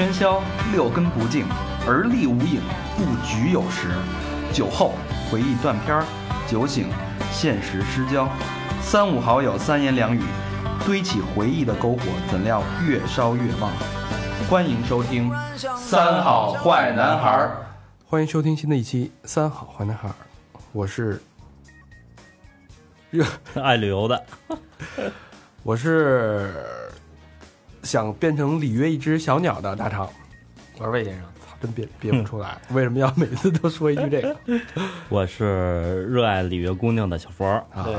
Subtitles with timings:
[0.00, 1.44] 喧嚣，六根不净，
[1.86, 2.62] 而立无影，
[2.96, 3.88] 不局有时。
[4.50, 4.94] 酒后
[5.30, 6.04] 回忆断片儿，
[6.48, 6.88] 酒醒
[7.30, 8.26] 现实失焦。
[8.80, 10.22] 三五好友三言两语，
[10.86, 12.00] 堆起回忆的篝火，
[12.30, 13.70] 怎料越烧越旺。
[14.48, 15.30] 欢迎收听
[15.76, 17.56] 《三好坏男孩儿》。
[18.08, 20.14] 欢迎收听新的一期《三好坏男孩儿》，
[20.72, 21.20] 我是
[23.10, 23.22] 热，
[23.62, 24.24] 爱旅游的，
[25.62, 26.64] 我是
[27.82, 30.08] 想变成里约一只小鸟的大肠，
[30.78, 34.36] 我是魏先生，操，真憋憋不出来，为什么要每次都说一句这个？
[35.08, 37.64] 我是热爱里约姑娘的小佛儿。
[37.72, 37.84] 啊？
[37.84, 37.94] 对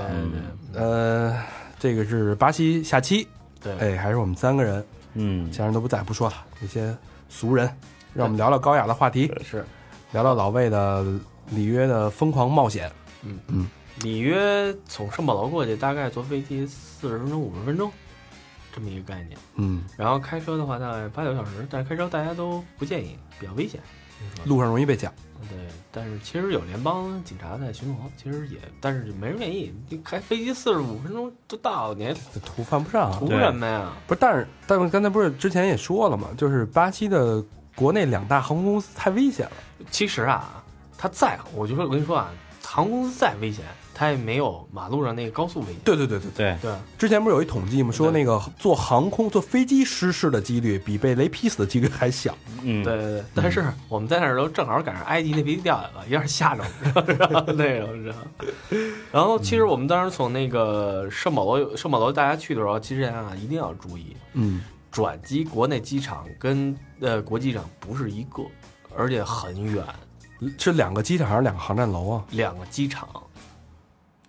[0.82, 1.36] 呃，
[1.80, 3.28] 这个是巴西下期，
[3.62, 3.76] 对。
[3.78, 4.86] 哎，还是我们三个人，
[5.16, 5.52] 嗯。
[5.52, 6.96] 其他人都不在，不说了，那些
[7.28, 7.68] 俗人，
[8.14, 9.66] 让我们聊聊高雅的话题， 是。
[10.12, 11.04] 聊聊老魏的
[11.50, 12.92] 里约的疯狂冒险。
[13.24, 13.40] 嗯。
[13.48, 13.68] 嗯。
[14.02, 17.92] 里约从圣保罗过去，大概坐飞机四十分钟、五十分钟，
[18.74, 19.38] 这么一个概念。
[19.56, 23.80] 嗯，然后开车的话大概八九小时，但是开车大家都不建议，比较危险。
[24.46, 25.12] 路上容易被抢。
[25.50, 25.58] 对，
[25.92, 29.74] 但是其实有联邦警察在巡逻，其实也，但是没人愿意。
[29.90, 32.14] 你开飞机四十五分钟就到，你还
[32.46, 33.92] 图犯不上啊，图什么呀？
[34.06, 37.44] 不是，但是但是刚才不是之前也说了嘛，就是巴西的
[37.74, 39.52] 国内两大航空公司太危险了。
[39.90, 40.64] 其实啊，
[40.96, 42.30] 它再，我就说，我跟你说啊，
[42.64, 43.66] 航空公司再危险，
[44.02, 45.76] 它也没有马路上那个高速危险。
[45.86, 47.92] 对对对对，对，对，之前不是有一统计吗？
[47.92, 52.36] 说那个坐航空坐飞机失事的几率比被雷劈死的几率还小。
[52.64, 56.64] 嗯，对对对，但是我们在那儿都正好赶上埃及那飞机掉下来了，有点吓着
[57.54, 58.16] 那种，知道。
[59.12, 68.42] 然后其实我们当时从那个圣保罗，圣保罗大家去的时候，其实啊一定要注意，嗯，转机国内机场跟呃国际场不是一个，
[68.98, 69.86] 而且很远，
[70.58, 72.26] 是两个机场还是两个航站楼啊？
[72.32, 73.08] 两个机场。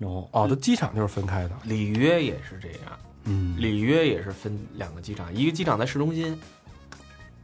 [0.04, 1.50] 哦，哦，这机场就是分开的。
[1.64, 6.38] 里约也是这样，嗯，里约也是分两个机场，一个机场在市中心，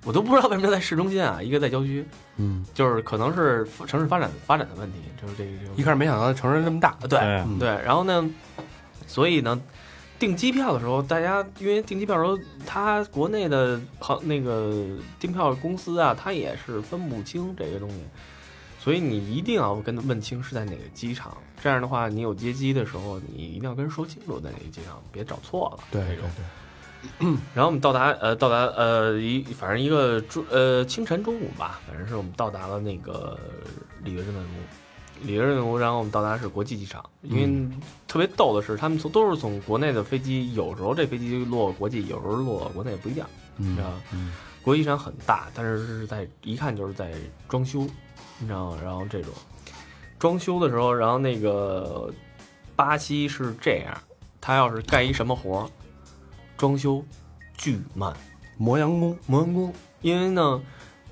[0.04, 2.04] 我都不知道为什么在市中心啊，一个在郊区，
[2.36, 5.74] 嗯，就是可能是城市发展发展的问题，就是这个这个。
[5.76, 6.90] 一开始没想到城市这么大。
[6.90, 8.30] 啊，对嗯对，然后呢，
[9.06, 9.60] 所以呢，
[10.18, 14.84] 订机票的时候，大家因为订机票的时候，它国内的航那个
[15.20, 17.96] 订票公司啊，它也是分不清这个东西，
[18.78, 21.36] 所以你一定要跟他问清是在哪个机场。
[21.60, 25.84] 这样的话，你有接机的时候，你一定要跟人说清楚在哪个机场，别找错了。
[25.90, 26.16] 对对
[27.18, 33.38] 对，然后我们到达呃到达呃一反正一个中呃清晨中午吧，反正是我们到达了那个
[34.04, 44.02] 里约热内卢，里约热内卢，然后我们到达是国际机场，因为特别逗的是，他们从都是从国内的飞机，有时候这飞机落国际，有时候落国内不一样，你知道吗？
[44.12, 44.32] 嗯
[44.62, 47.12] 国际机场很大，但是是在一看就是在
[47.48, 47.80] 装修，
[48.38, 48.78] 你知道吗？
[48.82, 49.32] 然后这种
[50.18, 52.12] 装修的时候，然后那个
[52.76, 53.96] 巴西是这样，
[54.40, 55.70] 他要是干一什么活儿，
[56.56, 57.04] 装修
[57.56, 58.14] 巨慢，
[58.56, 59.16] 磨洋工。
[59.26, 60.62] 磨洋工，因为呢，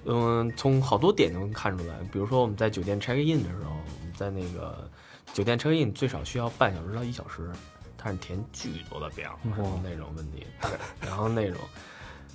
[0.05, 4.89] 嗯，从好多点就能看出来，比如说我们在酒店 check in 的时候，我们在那个
[5.33, 7.51] 酒店 check in 最少需要半小时到一小时，
[7.97, 10.47] 它是填巨多的表，然后那种问题，
[11.01, 11.61] 然后那种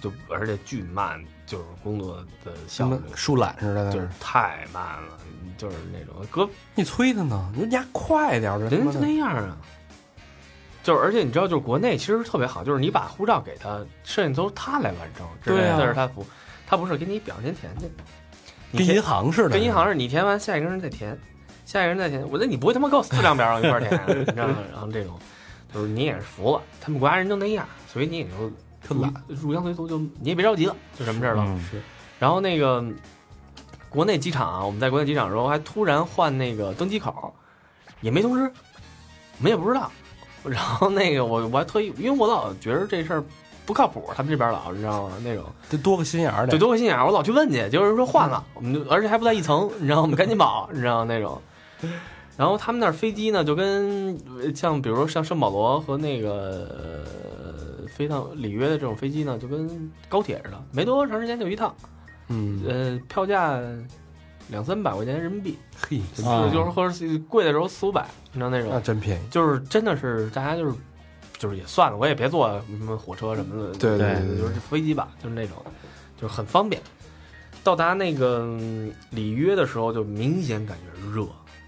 [0.01, 5.17] 就而且巨慢，就是工作的效率树懒似的，就是太慢了，
[5.57, 9.55] 就是那种哥你催他呢，你说你家快点儿，人家就那样啊。
[10.83, 16.25] 就是，而且你知道，就是国内其实特别好，就是你把护照给他，剩下都是他来完成，这对啊这是他服，
[16.65, 17.85] 他不是给你表先填去，
[18.75, 21.15] 跟银行似的，跟银行似的，你填完下一个人再填，
[21.65, 24.55] 下一个人再填，我那你不会他妈给我四张表让我一块儿填啊，你知道吗？
[24.71, 25.19] 然后这种
[25.71, 28.51] 就是你也是服了，他们国家人都那样，所以你也就
[28.83, 29.13] 特懒。
[29.27, 31.43] 入乡随俗，就你也别着急了，就什么事儿了。
[31.47, 31.81] 嗯
[32.19, 32.85] 然后那个
[33.89, 37.33] 国内机场啊，我们在国内机场的时候还突然换那个登机口，
[38.01, 38.43] 也没通知，
[39.39, 39.91] 我们也不知道。
[40.43, 43.23] 然后那个我我还特意，因为我老觉得这事儿
[43.65, 45.15] 不靠谱，他们这边老你知道吗？
[45.23, 51.41] 那种得多个心眼儿得对，多个心眼儿，我老去问去，就是说换了，我们就而且还不在一层，你知道，我们赶紧跑，你知道那种。
[52.37, 57.05] 然后他们那儿飞机呢，就跟呃像比如说像圣保罗和那个呃
[58.01, 59.69] 飞趟里约的这种飞机呢，就跟
[60.09, 61.71] 高铁似的，没多长时间就一趟，
[62.29, 63.61] 嗯，呃，票价
[64.47, 65.55] 两三百块钱人民币，
[65.87, 66.95] 嘿，就是或者
[67.29, 69.27] 贵的时候四五百，你知道那种那种，真便宜。
[69.29, 70.75] 就是真的是大家就是
[71.37, 75.57] 就是也算了，我也别坐什么火车什么的，对对对就是飞机吧，就是那种，
[76.19, 76.81] 就是很方便。
[77.63, 81.27] 到达那个嗯里约的时候，就明显感觉热，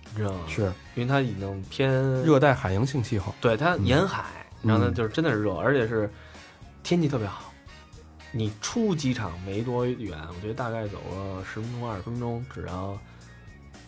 [0.10, 0.40] 你知道吗？
[0.48, 0.64] 是
[0.96, 1.92] 因为它已经偏
[2.24, 3.32] 热带海洋性气候。
[3.40, 4.24] 对它嗯沿海，
[4.64, 6.10] 然后呢嗯就是真的是热，而且是
[6.84, 7.52] 天气特别好。
[8.32, 12.98] 你出机场没多远，我觉得大概走个十分钟二十分钟，只要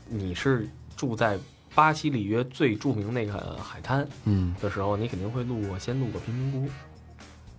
[0.08, 1.38] 你是住在
[1.74, 6.72] 巴西里约最著名那个海滩嗯，的时候，你肯定会路过先路过贫民窟，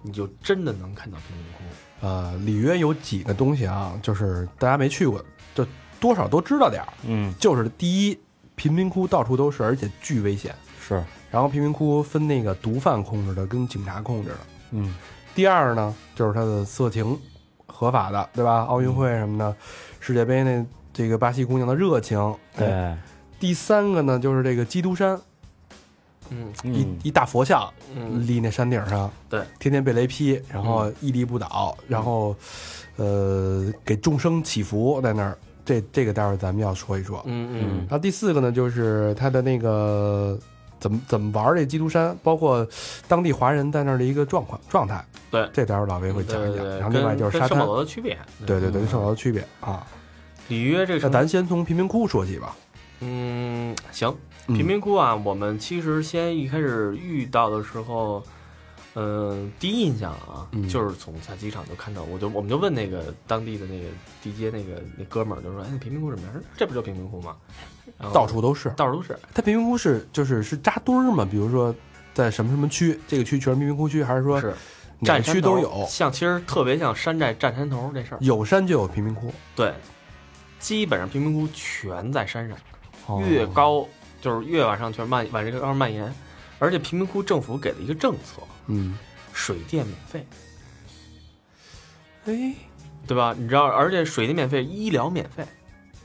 [0.01, 2.07] 你就真的能看到贫民窟。
[2.07, 5.23] 呃，里约有几个东西啊，就是大家没去过，
[5.55, 5.67] 就
[5.99, 6.89] 多少都知道点儿。
[7.05, 8.19] 嗯，就是第一，
[8.55, 10.55] 贫民窟到处都是，而且巨危险。
[10.81, 14.39] 是，然后贫民窟分那个毒贩控制的跟警察控制的。
[14.71, 14.95] 嗯，
[15.37, 17.17] 第二呢，就是它的色情
[17.67, 18.65] 合法的，对吧？
[18.65, 19.55] 奥运会什么的，
[20.01, 22.19] 世界杯那这个巴西姑娘的热情。
[22.55, 22.97] 哎对，
[23.39, 25.21] 第三个呢，就是这个基督山，
[26.31, 32.35] 嗯一嗯一大佛像嗯，立那山顶上，对，天天被雷劈，然后屹立不倒，然后
[32.97, 35.37] 呃给众生祈福在那儿。
[35.67, 37.21] 这这个待会儿咱们要说一说。
[37.27, 40.39] 嗯嗯然后第四个呢，就是它的那个
[40.79, 42.67] 怎么怎么玩这基督山，包括
[43.09, 45.05] 当地华人在那儿的一个状况状态。
[45.31, 46.65] 对这待会儿老魏会讲一讲。
[46.65, 48.17] 然后另外就是沙滩跟圣保，罗的区别。
[48.47, 49.87] 对对对，跟圣保罗的区别啊。
[50.49, 52.57] 里约这个城那咱先从贫民窟说起吧。
[53.01, 58.23] 嗯行，嗯贫民窟啊，我们其实先一开始遇到的时候，
[58.95, 63.89] 嗯、第一印象啊，嗯就是从在机场就看到，我就我们就问那个当地的那个
[64.23, 67.37] 地接那个那哥们儿，就说：“哎，那贫民窟什么样？”这不就贫民窟吗？
[67.99, 71.75] 到处都是，到处都是，它贫民窟是就是是扎堆儿嘛，比如说
[72.13, 74.55] 在什么什么区，这个区全是贫民窟区，还是说是。
[74.99, 75.87] 哪个占山头区都有？
[75.87, 78.19] 像其实特别像山寨占山头这事儿。
[78.23, 79.75] 有山就有贫民窟，对，
[80.59, 82.57] 基本上贫民窟全在山上。
[83.05, 83.21] 哦。
[83.21, 83.87] 越高
[84.23, 86.11] 就是越往上全蔓往这个高上蔓延，
[86.59, 88.99] 而且贫民窟政府给了一个政策，嗯，
[89.35, 90.27] 水电免费，
[92.25, 92.55] 哎，
[93.07, 93.35] 对吧？
[93.37, 95.45] 你知道，而且水电免费，医疗免费。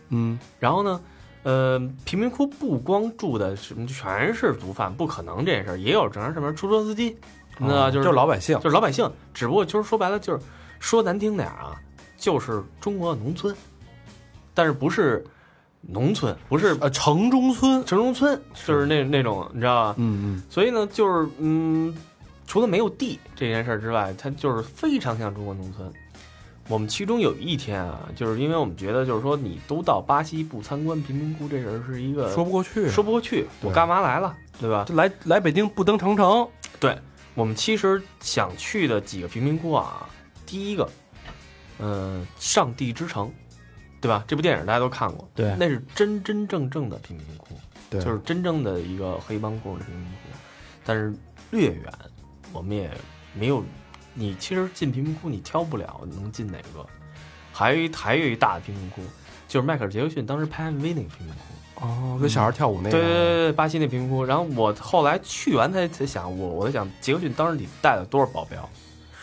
[0.10, 0.38] 嗯。
[0.60, 1.00] 然后呢，
[1.44, 7.18] 呃，贫民窟不光住的什么全是毒贩，不可能这件事儿，也有正常上面出租车司机，
[7.58, 8.56] 那哦就是就是老百姓。
[8.60, 10.40] 就，是老百姓，只不过就是说白了就是
[10.80, 11.76] 说难听点儿啊，
[12.18, 13.56] 就是中国的农村，
[14.54, 15.26] 但是不是
[15.82, 19.96] 农村，不是呃城中村，城中村，就是那那种你知道吧？
[19.98, 20.44] 嗯嗯。
[20.48, 21.96] 所以呢，就是嗯，
[22.46, 25.92] 除了没有地这件事儿之外，它就是非常像中国农村。
[26.72, 34.86] 我们其中有一天啊，就是因为我们觉得，就是说你都到巴西不参观贫民窟这事儿是一个嗯，说不过去，说不过去，我干嘛来了，对吧？
[34.88, 36.48] 就来来北京不登长城，
[36.80, 36.98] 对
[37.34, 40.08] 我们其实想去的几个贫民窟啊，
[40.46, 40.90] 第一个，
[41.80, 43.30] 嗯、上帝之城，
[44.00, 44.24] 对吧？
[44.26, 47.54] 这部电影大家都看过，对那是真真正正的贫民窟，
[47.90, 50.40] 对就是真正的一个黑帮故事的贫民窟，
[50.86, 51.14] 但是
[51.50, 51.92] 略远，
[52.54, 52.90] 我们也
[53.34, 53.62] 没有。
[54.14, 56.86] 你其实进贫民窟，你挑不了能进哪个。
[57.54, 59.02] 还有一还有一大的贫民窟，
[59.48, 61.86] 就是迈克尔·杰克逊当时拍 MV 那个贫民窟。
[61.86, 64.24] 哦，跟小孩跳舞那个，对对对对，巴西那贫民窟。
[64.24, 68.70] 然后我后来去完才才想，我我在想，杰克逊当时你带了多少保镖？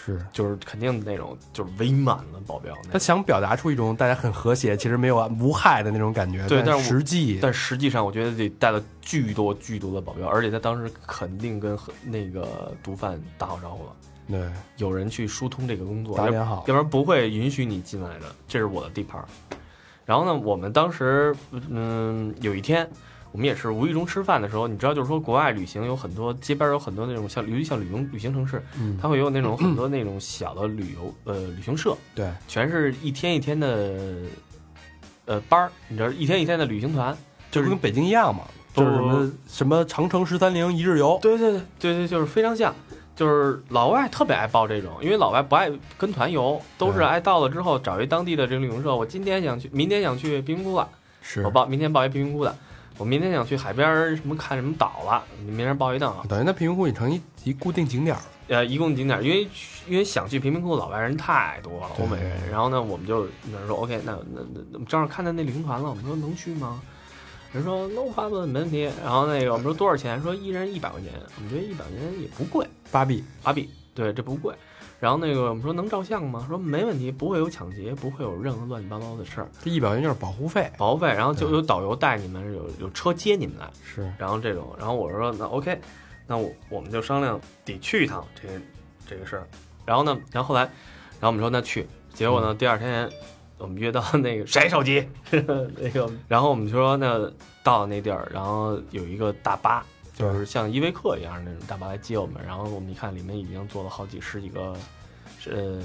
[0.05, 0.25] 是。
[0.33, 2.75] 就是肯定那种就是围满了保镖。
[2.91, 6.47] 他想表达出一种大家很和谐，其实没有无害的那种感觉。
[6.49, 13.91] 对但是实际，但实际上，我觉得得带了巨多巨多的保镖，而且他当时肯定跟和那个毒贩打好招呼了，
[14.29, 14.41] 对
[14.77, 19.27] 有人去疏通这个工作，要打点好要不，然不会允许你进来的，这是我的地盘儿。
[20.05, 21.35] 然后呢，我们当时
[21.71, 22.89] 嗯有一天，
[23.33, 33.95] 我们也是无意中吃饭的时候，你知道，就是说国外旅行有很多街边有很多那种像，尤其像旅游旅行城市，嗯，它会有那种很多那种小的旅游呃旅行社，对，全是一天一天的
[35.27, 37.17] 呃班儿，你知道一天一天的旅行团，
[37.51, 38.45] 就是跟北京一样嘛，
[38.75, 42.75] 就是什么什么长城十三陵一日游，对对对对对，就是非常像，
[43.19, 50.89] 就是老外特别爱报这种，因为老外不爱跟团游，都是爱到了之后找一当地的这个旅行社，我今天想去，明天想去贫民窟了，
[51.21, 51.43] 是。
[51.43, 52.57] 我报明天报一贫民窟的，
[52.97, 59.49] 我明天想去海边什么看什么岛了，明天报一档，等于那贫民窟你成一一固定景点儿，呃，一共景点儿，因为
[59.89, 62.07] 因为想去贫民窟的老外人太多了，对。
[62.07, 62.49] 欧美人。
[62.49, 66.81] 然后呢，我们就有人说 OK，那那那那正好看到那旅行团了，我们说能去吗？
[67.53, 68.83] 人说 No problem，没问题。
[69.03, 70.21] 然后那个我们说多少钱？
[70.23, 74.55] 说一人一百块钱，我们觉得一百块钱也不贵，八币，八币，对，这不贵。
[75.01, 76.45] 然后那个我们说能照相吗？
[76.49, 81.07] 说没问题，不会有抢劫，不会有任何乱七八糟的事儿，这一百块钱就是保护费，保护费。
[81.07, 83.71] 然后就有导游带你们，有有车接你们来。
[83.85, 85.81] 是然后这种，然后我说那 OK，
[86.27, 88.55] 那我我们就商量得去一趟这个
[89.07, 89.47] 这个事儿。
[89.87, 93.09] 然后呢，然后后来，然后我们说那去，结果呢，第二天
[93.59, 97.31] 我们约到那个谁手机 那个，然后我们说那
[97.63, 99.85] 到那地儿，然后有一个大巴，
[100.15, 104.75] 就是像依维柯一样那种大巴来接我们，然后我们一看里面已经坐了好几十几个。
[105.51, 105.81] 呃，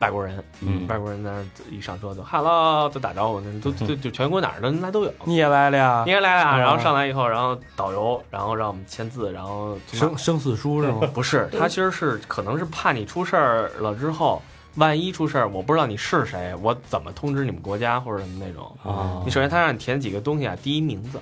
[0.00, 5.14] 外国人，嗯外国人在那儿一上车就 “hello” 就打招呼，那都就就全国哪儿的人来都有。
[5.24, 11.00] 你也来了呀你，也来了，啊然后上来以后，然后导游，然后让我们签字，然后生生死书是吗？
[11.14, 14.42] 不是他其实是可能是怕你出事儿了之后，
[14.76, 18.76] 万一出事儿，我不知道你是谁，我怎么通知你们国家或者什么那种。
[18.82, 19.22] 啊。
[19.24, 21.18] 你首先他让你填几个东西啊，第一名字，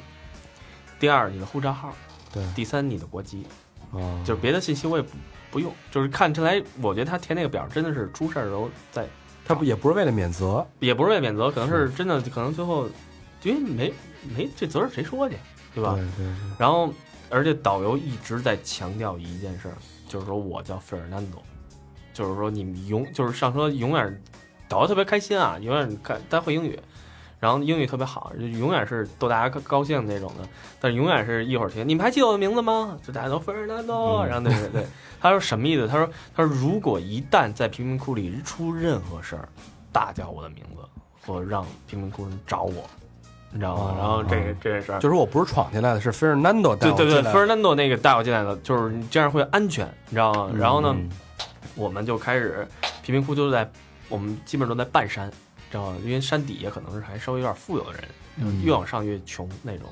[0.98, 1.94] 第二你的护照号，
[2.32, 2.44] 对。
[2.54, 3.46] 第三你的国籍，
[3.92, 5.10] 啊，就是别的信息我也不
[5.50, 9.06] 不用，就是看起来，我觉得他填那个表真的是出事儿的时候在，
[9.44, 12.88] 他不也不是为了免责，也不是为免责，可能是真的，可能最后
[13.42, 13.92] 因为没
[14.36, 15.36] 没这责任谁说去，
[15.74, 15.94] 对吧？
[15.94, 16.26] 对对对，
[16.58, 16.92] 然后，
[17.30, 19.74] 而且导游一直在强调一件事儿，
[20.08, 21.40] 就是说我叫费尔南多，
[22.14, 24.22] 就是说你们永就是上车永远，
[24.68, 26.78] 导游特别开心啊，永远开他会英语，
[27.38, 30.48] 然后英语特别好，就永远是逗大家高高兴那种的，
[30.80, 32.96] 但是永远是一会儿听你们还记得我的名字吗？
[33.06, 34.86] 就大家都费尔南多，嗯然后对对对，
[35.20, 35.86] 他说什么意思？
[35.86, 39.48] 他说他说如果一旦在贫民窟里出任何事儿，
[39.92, 40.82] 大叫我的名字，
[41.26, 42.88] 或让贫民窟人找我，
[43.50, 43.82] 你知道吗？
[43.82, 44.98] 哦然后这个这件事儿。
[45.00, 50.50] 就是我不是闯进来的，是费尔南多带对对对，Fernando 那个带我进来的，就是你这样会安全，你知道吗？
[50.56, 51.08] 然后呢，嗯
[51.74, 52.66] 我们就开始
[53.02, 53.70] 贫民窟就在
[54.08, 55.30] 我们基本上都在半山，
[55.70, 55.98] 知道吗？
[56.04, 58.04] 因为山底下可能是还稍微有点富有的人，
[58.36, 59.88] 嗯越往上越穷那种，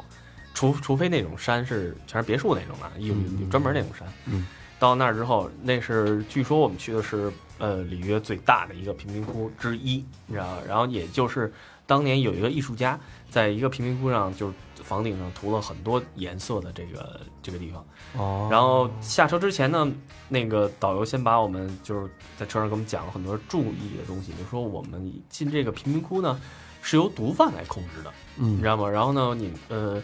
[0.55, 4.07] 除除非那种山是全是别墅那种的，有嗯有专门那种山。
[4.27, 4.47] 嗯，
[4.79, 10.59] 到那儿之后，那是据说我们去的是呃里约最大的一个贫民窟之一，你知道吗？
[10.69, 11.53] 然后也就是
[11.87, 12.99] 当年有一个艺术家
[13.33, 17.83] 在一个贫民窟上，就是房顶上涂了很多颜色的这个这个地方。
[18.19, 19.91] 哦，然后下车之前呢，
[20.29, 26.39] 那个导游先把我们就是在车上给我们讲了很多注意的东西，就说我们进这个贫民窟呢
[26.83, 28.91] 是由毒贩来控制的，嗯你知嗯道吗？
[28.91, 30.03] 然后呢，你呃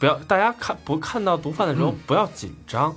[0.00, 2.96] 不要大家看不看到毒贩的时候不要紧张，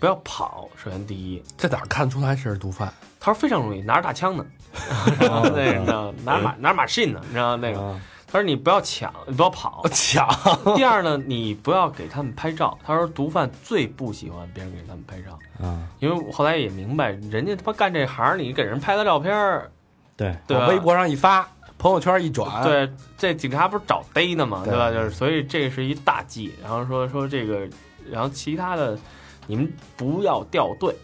[0.00, 0.68] 不要跑。
[0.76, 2.92] 首先第一，这哪看出来是毒贩？
[3.20, 4.44] 他说非常容易，拿着大枪呢，
[5.20, 8.00] 然后那个你知道拿拿着马信呢，你知道那个。
[8.32, 9.84] 啊他说你不要抢，你不要跑。
[9.92, 10.26] 抢
[10.74, 12.78] 第二呢，你不要给他们拍照。
[12.82, 15.38] 他说毒贩最不喜欢别人给他们拍照。
[15.62, 19.70] 啊，因为我后来也明白，人家他妈干这行，你给人拍的照片儿，
[20.16, 20.66] 对，对吧？
[20.68, 21.46] 微博上一发，
[21.76, 24.90] 朋友圈一转，，对，这警察不是找逮呢嘛，对对吧？
[24.90, 26.54] 就是所以这是一大忌。
[26.62, 27.68] 然后说说这个，
[28.10, 28.98] 然后其他的
[29.46, 30.96] 你们不要掉队，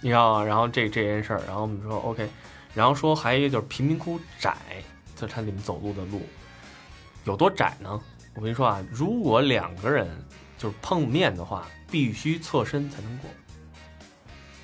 [0.00, 0.44] 你知道吗？
[0.44, 2.28] 然后这这件事儿，然后我们说 OK，
[2.74, 4.56] 然后说还有一个就是贫民窟窄，
[5.14, 6.20] 就是它里面走路的路
[7.24, 8.00] 有多窄呢？
[8.34, 10.08] 我跟你说啊，如果两个人
[10.58, 13.30] 就是碰面的话，必须侧身才能过，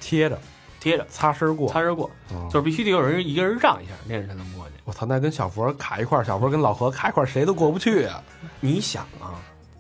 [0.01, 0.39] 贴着
[0.81, 2.11] 贴着擦身过，擦身过。
[2.33, 4.73] 嗯就是必须得有人一个人让一下，那人才能过去。
[4.85, 8.23] 我操，那跟小佛卡一块儿，小佛跟老何卡一块儿，谁都过不去啊！
[8.59, 9.39] 你想啊，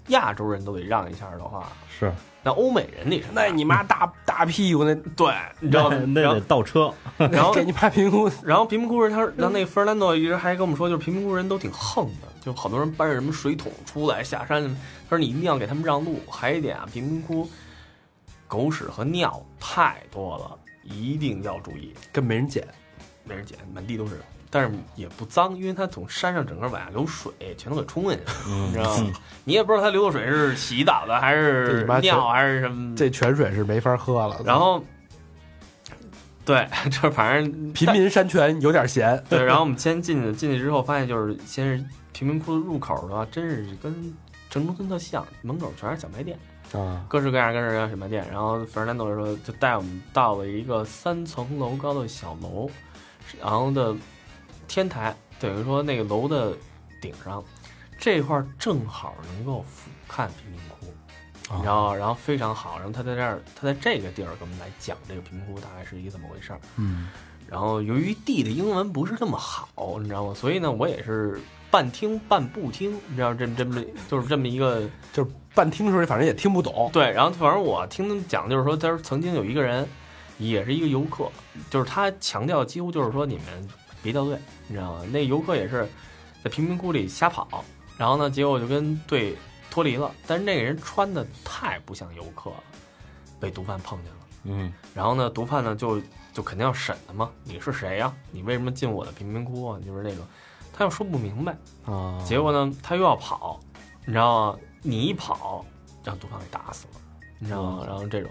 [0.09, 2.13] 亚洲人都得让一下的话，是，
[2.45, 5.97] 那欧美人得是那你妈大 大屁股那，对，你知道吗？
[6.07, 14.64] 那得然后倒车，然后 给你拍评估，然后贫民窟人，他说，然后那个费尔南多一直还跟我们说，就是贫民窟人都挺横的，就好多人搬着什么水桶出来下山。
[15.09, 16.20] 他说你一定要给他们让路。
[16.30, 17.49] 还有一点啊，贫民窟
[18.49, 21.94] 狗屎和尿太多了，一定要注意。
[22.12, 22.66] 跟没人捡。
[23.23, 29.12] 没人捡，满地都是，但是也不脏，因为它从山上整个往下流水，全都给冲下去了，你知道吗？
[29.44, 32.97] 你也不知道它流的水是洗澡的还这是你妈尿还是什么。
[32.97, 34.40] 这泉水是没法喝了。
[34.44, 34.82] 然后，
[36.44, 41.85] 对， 这反正贫民山泉有点咸，对，然后我们先进去，进去之后发现就是先是
[42.21, 44.15] 贫民窟的入口的话，真是跟
[44.50, 46.39] 城中村特像，门口全是小卖店，
[46.75, 48.29] 啊，各式各样各式各样小卖店。
[48.31, 52.71] 然后费尔南多说就带我们到了一个三层楼高的小楼，
[53.41, 53.97] 然后的
[54.69, 56.55] 天台，等于说那个楼的
[57.00, 57.43] 顶上
[57.99, 60.87] 这块儿正好能够俯瞰贫民窟。
[61.50, 66.61] 啊然后，然后非常好，然后他在这儿，他在这个地儿给我们来讲这个贫民窟大概是一个怎么回事儿。
[66.77, 67.09] 嗯，
[67.49, 70.35] 然后由于弟的英文不是那么好，你知道吗？
[70.35, 76.91] 所以呢，我也是半听半不听，你知道这这么就是这么一个就是半听的时候，反正也听不懂。
[76.93, 77.11] 对。
[77.11, 79.89] 然后反正我听他们讲，就是说，他说曾经有一个人，
[80.39, 81.31] 也是一个游客，
[81.71, 83.69] 就是他强调几乎就是说你们
[84.03, 85.05] 别掉队，你知道吗？
[85.12, 85.89] 那游客也是
[86.43, 87.65] 在贫民窟里瞎跑，
[87.97, 89.37] 然后呢，结果就跟队
[89.71, 92.57] 脱离了，但是那个人穿的太不像游客了，
[93.39, 94.17] 被毒贩碰见了。
[94.45, 96.00] 嗯，然后呢，毒贩呢就
[96.33, 99.79] 就肯定要审他嘛，你是谁呀、你为什么进我的贫民窟啊？
[99.85, 100.25] 就是那种，
[100.81, 103.61] 他又说不明白，啊，结果呢，他又要跑，
[104.07, 104.59] 你知道吗？
[104.81, 105.63] 你一跑，
[106.03, 107.01] 让杜康给打死了，
[107.39, 107.85] 你知道吗？
[107.87, 108.31] 然后这种，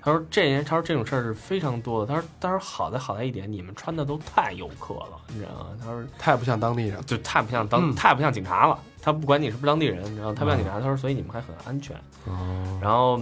[0.00, 2.14] 他说这人，他说这种事儿是非常多的。
[2.14, 5.76] 他说，他说好在好在一点，你们穿的都太游客了，你知道吗？
[5.80, 7.04] 他说太不像当地人。
[7.04, 8.78] 就太不像当，嗯太不像警察了。
[9.02, 10.78] 他不管你是不是当地人，你知道，太不像警察。
[10.78, 11.96] 他说，所以你们还很安全。
[12.26, 13.20] 哦，然后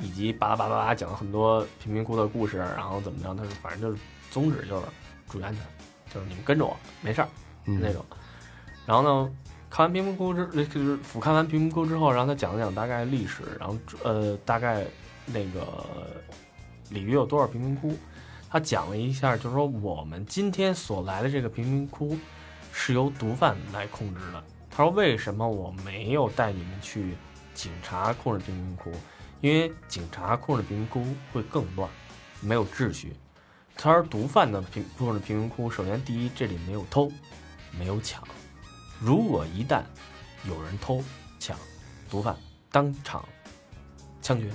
[0.00, 4.02] 以及巴拉巴拉巴拉讲了很多贫民窟的故事，然后怎么着，他说反正就是
[4.32, 4.86] 宗旨就是
[5.28, 5.62] 注意安全，
[6.12, 8.04] 就是你们跟着我没事儿嗯那种。
[8.84, 9.32] 然后呢，
[9.70, 14.84] 看完贫民窟之就是俯瞰完贫民窟之后，然后他讲了讲大概历史，然后呃大概
[15.26, 15.84] 那个
[16.90, 17.96] 里约有多少贫民窟，
[18.50, 22.18] 他讲了一下，就是说我们今天所来的这个贫民窟
[22.72, 24.42] 是由毒贩来控制的。
[24.70, 27.14] 他说为什么我没有带你们去
[27.54, 28.90] 警察控制贫民窟？
[29.40, 31.88] 因为警察控制贫民窟会更乱，
[32.40, 33.12] 没有秩序。
[33.76, 37.10] 他说毒贩的贫控制贫民窟，首先第一，这里没有偷，
[37.78, 38.22] 没有抢。
[39.00, 39.82] 如果一旦
[40.48, 41.02] 有人偷
[41.38, 41.56] 抢，
[42.10, 42.36] 毒贩
[42.70, 43.24] 当场
[44.20, 44.50] 枪决。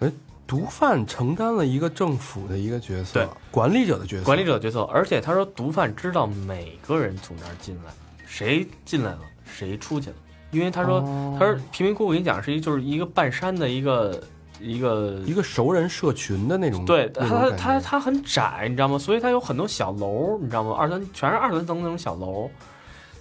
[0.00, 0.12] 哎
[0.46, 7.92] 毒贩承担了一个政府的一个角色，对管理者的角色，管理者的角色，而且他说毒贩知道每个人从哪儿进来，
[8.26, 10.16] 谁进来了，谁出去了，
[10.50, 14.22] 因为他说，哦他说贫民窟，我跟你讲是一就是一个半山的一个
[14.60, 18.98] 一个一个熟人社群的那种，对那种它它它很窄，你知道吗？
[18.98, 20.74] 所以它有很多小楼，你知道吗？
[20.78, 22.50] 二三全是二三层那种小楼，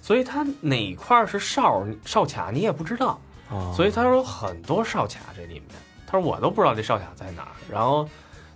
[0.01, 5.69] 所以它哪块儿是哨哨卡你也不知道，啊所以他说有很多哨卡这里面，
[6.05, 8.07] 他说我都不知道这哨卡在哪儿，然后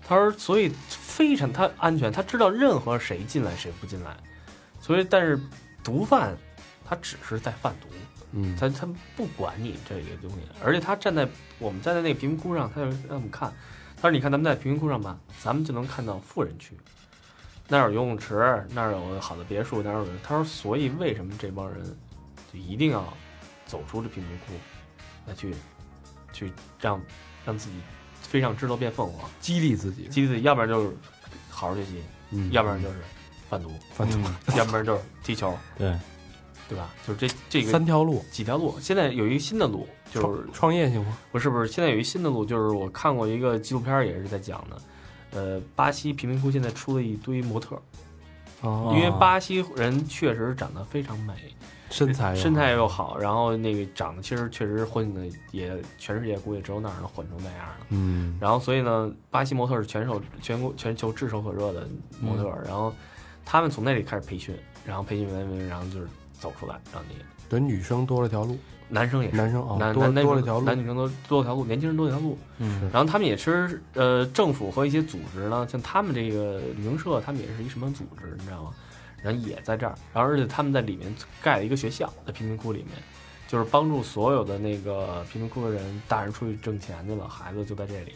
[0.08, 4.16] 他说所以非常他安全，他知道任何谁进来谁不进来，
[4.80, 5.40] 所以但是
[5.84, 6.36] 毒贩
[6.84, 7.88] 他只是在贩毒，
[8.34, 11.28] 嗯，他他不管你这个东西，而且他站在
[11.60, 13.52] 我们站在那个贫民窟上，他就让我们看，
[13.96, 16.78] 他说你看咱们在贫民窟上吧，咱们就能看到富人区，
[17.68, 21.84] 那儿有游泳池，那儿有好的别墅，那儿有他说所以为什么这帮人
[22.54, 23.14] 就一定要
[23.66, 24.54] 走出这贫民窟，
[25.28, 25.54] 来去
[26.32, 27.02] 去让
[27.46, 27.76] 让自己
[28.22, 30.96] 飞上枝头变凤凰，激励自己，激励自己，要不然就是
[31.50, 32.96] 好好学习，嗯，要不然就是
[33.50, 34.18] 贩毒，贩毒
[34.56, 35.94] 要不然就是踢球，对，
[36.72, 36.90] 对吧？
[37.06, 41.18] 就是这这个三条路，几条路，现在有一个新的路，就是创创业行吗？
[41.30, 44.82] 不是不是，现在有一新的路，就是我看过一个纪录片，也是在讲的。
[45.34, 47.82] 呃，巴西贫民窟现在出了一堆模特儿，
[48.62, 51.34] 哦因为巴西人确实长得非常美，
[51.90, 57.86] 身材身材又好，然后那个长得其实确实混的也全世界估计只有那儿能混成那样的。
[57.90, 61.86] 嗯，然后所以呢，巴西模特是全手全国全球炙手可热的
[62.22, 62.94] 模特儿，然后
[63.46, 66.08] 他们从那里开始培训，然后培训完完，然后就是
[66.41, 67.15] 走出来，让你
[67.48, 68.57] 对女生多了条路，
[68.89, 72.38] 男生也是，男生哦多男男男多了条路男女生都多了条路，年轻人多了条路。
[72.57, 78.73] 嗯然后他们也是呃，政府和一些组织呢，像他们这个旅行社，他们也是一什么组织，你知道吗？
[79.21, 82.97] 然后也在这儿，然后而且他们在里面盖了一个学校，在贫民窟里面，
[83.47, 88.13] 就是帮助所有的那个贫民窟的人，大人出去挣钱去了，孩子就在这里，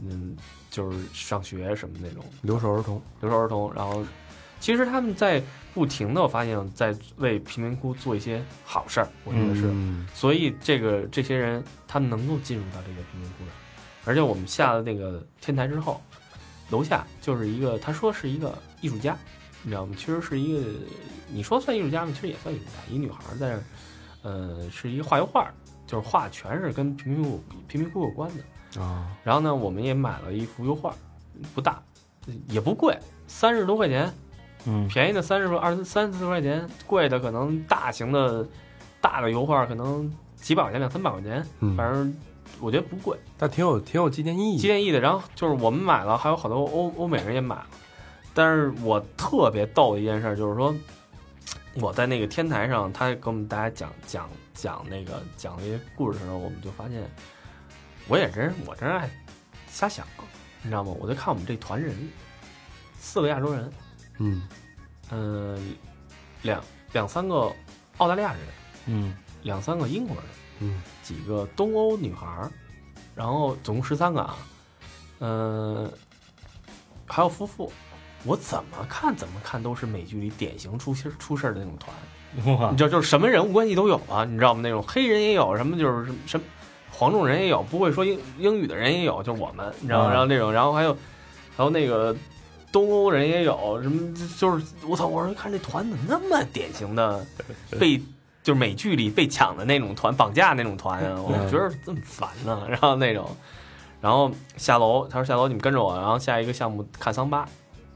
[0.00, 0.36] 嗯，
[0.70, 3.72] 就是上学什么那种留守儿童，留守儿童。
[3.74, 4.04] 然后
[4.60, 5.42] 其实他们在
[5.78, 9.66] 不停的，我发现在为贫民窟做一些好事儿，我觉得是。
[9.66, 13.52] 嗯所以这个这些人他能够进入到这个贫民窟的，
[14.04, 16.02] 而且我们下了那个天台之后，
[16.70, 19.16] 楼下就是一个他说是一个艺术家，
[19.62, 19.94] 你知道吗？
[19.96, 20.68] 其实是一个
[21.28, 22.12] 你说算艺术家吗？
[22.12, 23.58] 其实也算艺术家，一女孩在
[24.22, 25.48] 呃，是一个画油画，
[25.86, 28.82] 就是画全是跟贫民窟贫民窟有关的。
[28.82, 30.94] 啊，然后呢，我们也买了一幅油画，
[31.54, 31.82] 不大，
[32.48, 34.12] 也不贵，三十多块钱，
[34.70, 38.46] 嗯便宜的三十二三四十块钱，贵的可能大型的
[39.00, 42.14] 大的油画可能几百块钱两三百块钱，嗯反正
[42.60, 45.00] 我觉得不贵，但挺有挺有纪念意义，纪念意义的。
[45.00, 47.66] 然后就是我们买了，还有好多欧欧美人也买了。
[48.34, 50.74] 但是我特别逗的一件事就是说，
[51.80, 57.02] 我在那个天台上，他给我们大家讲讲讲那个讲那些故事的时候，我们就发现，
[58.06, 59.08] 我也真我真爱
[59.66, 60.06] 瞎想，
[60.62, 60.94] 你知道吗？
[61.00, 61.96] 我就看我们这团人，
[62.98, 63.70] 四个亚洲人，
[64.18, 64.42] 嗯。
[65.10, 65.74] 嗯、
[66.42, 67.52] 两两三个
[67.96, 68.40] 澳大利亚人，
[68.86, 69.16] 嗯。
[69.42, 70.24] 两三个英国人，
[70.60, 70.82] 嗯。
[71.02, 72.50] 几个东欧女孩儿，
[73.14, 74.36] 然后总共十三个啊，
[75.20, 75.90] 嗯、
[77.06, 77.72] 还有夫妇。
[78.24, 82.70] 我怎么看怎么看都是美剧里典型出事出事儿的那种团，哇。
[82.72, 84.60] 你知道，就是什么人物关系都有啊，你知道吗？
[84.60, 86.40] 那种黑人也有，什么就是什么什
[86.90, 90.08] 黄种人也有，不会说英英语的人也有，就是我们，你知道吗？
[90.08, 90.10] 嗯。
[90.10, 90.92] 然后那种，然后还有
[91.56, 92.14] 还有那个
[92.70, 95.06] 东欧人也有，什么就是我操！
[95.06, 97.24] 我说看这团怎么那么典型的
[97.80, 97.98] 被
[98.42, 102.62] 就是美剧里被抢的那种团，绑架那种团啊，我觉得这么烦呢。
[102.68, 103.28] 然后那种，
[104.00, 107.46] 然后下楼，他说下楼你们跟着我，然后下一个项目看桑巴，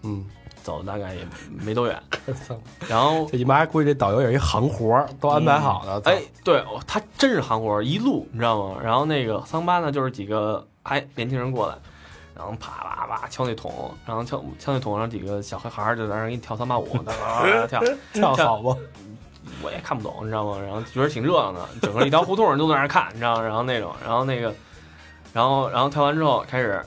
[0.03, 0.27] 嗯，
[0.63, 1.27] 走了大概也
[1.65, 2.03] 没多远，
[2.89, 8.81] 然后这你妈估计这导游也是一行活儿，都安排好的，哎，对，哦他真是行活儿，一路你知道吗？
[8.83, 11.75] 然后那个桑巴呢，就是几个哎年轻人过来，
[12.42, 16.88] 然后啪啪啪敲那桶，然后敲敲那桶上几个小孩孩儿就在那儿给你跳三八舞，
[17.68, 17.81] 跳，
[18.12, 18.76] 跳好不，
[19.62, 20.59] 我也看不懂，你知道吗？
[20.61, 23.42] 然后觉得挺热闹的，整个一条胡同人都在那儿看，你知道吗？
[23.42, 24.52] 然后那种，然后那个，
[25.33, 26.85] 然后然后跳完之后开始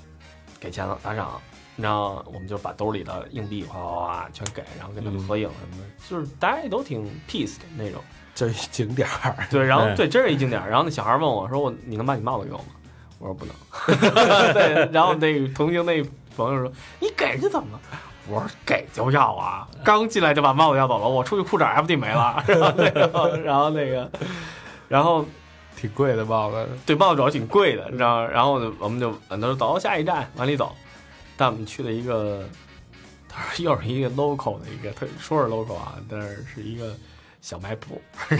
[0.60, 1.40] 给钱了，打赏。
[1.78, 8.02] 你知道，我们就把兜里的硬币哗哗哗全给，然后跟他们合影什么的，就是大家也都挺 peace 的那种。
[8.34, 10.70] 就是景点儿，对，然后对对，真是一景点儿。
[10.70, 12.66] 然后那小孩问我说：“我你能把你帽子给我吗？”
[13.20, 13.56] 我说不能。
[14.54, 16.04] 对，然后那个同行那
[16.36, 19.68] 朋友说：“你给是怎么了？”我说：“给就要啊！
[19.84, 22.44] 刚进来就把帽子要走了，我出去裤衩 FD 没了。
[22.48, 24.12] ”然后那个，然后那个，
[24.88, 25.26] 然后
[25.78, 28.26] 挺贵的帽子，对，帽子主要挺贵的，你知道？
[28.26, 30.76] 然后呢，我们就他说走下一站往里走，
[31.38, 32.44] 带我们去了一个，
[33.30, 36.96] 他说又是一个 local 的一个，他说是 local 啊，但是是一个
[37.46, 38.02] 小卖铺，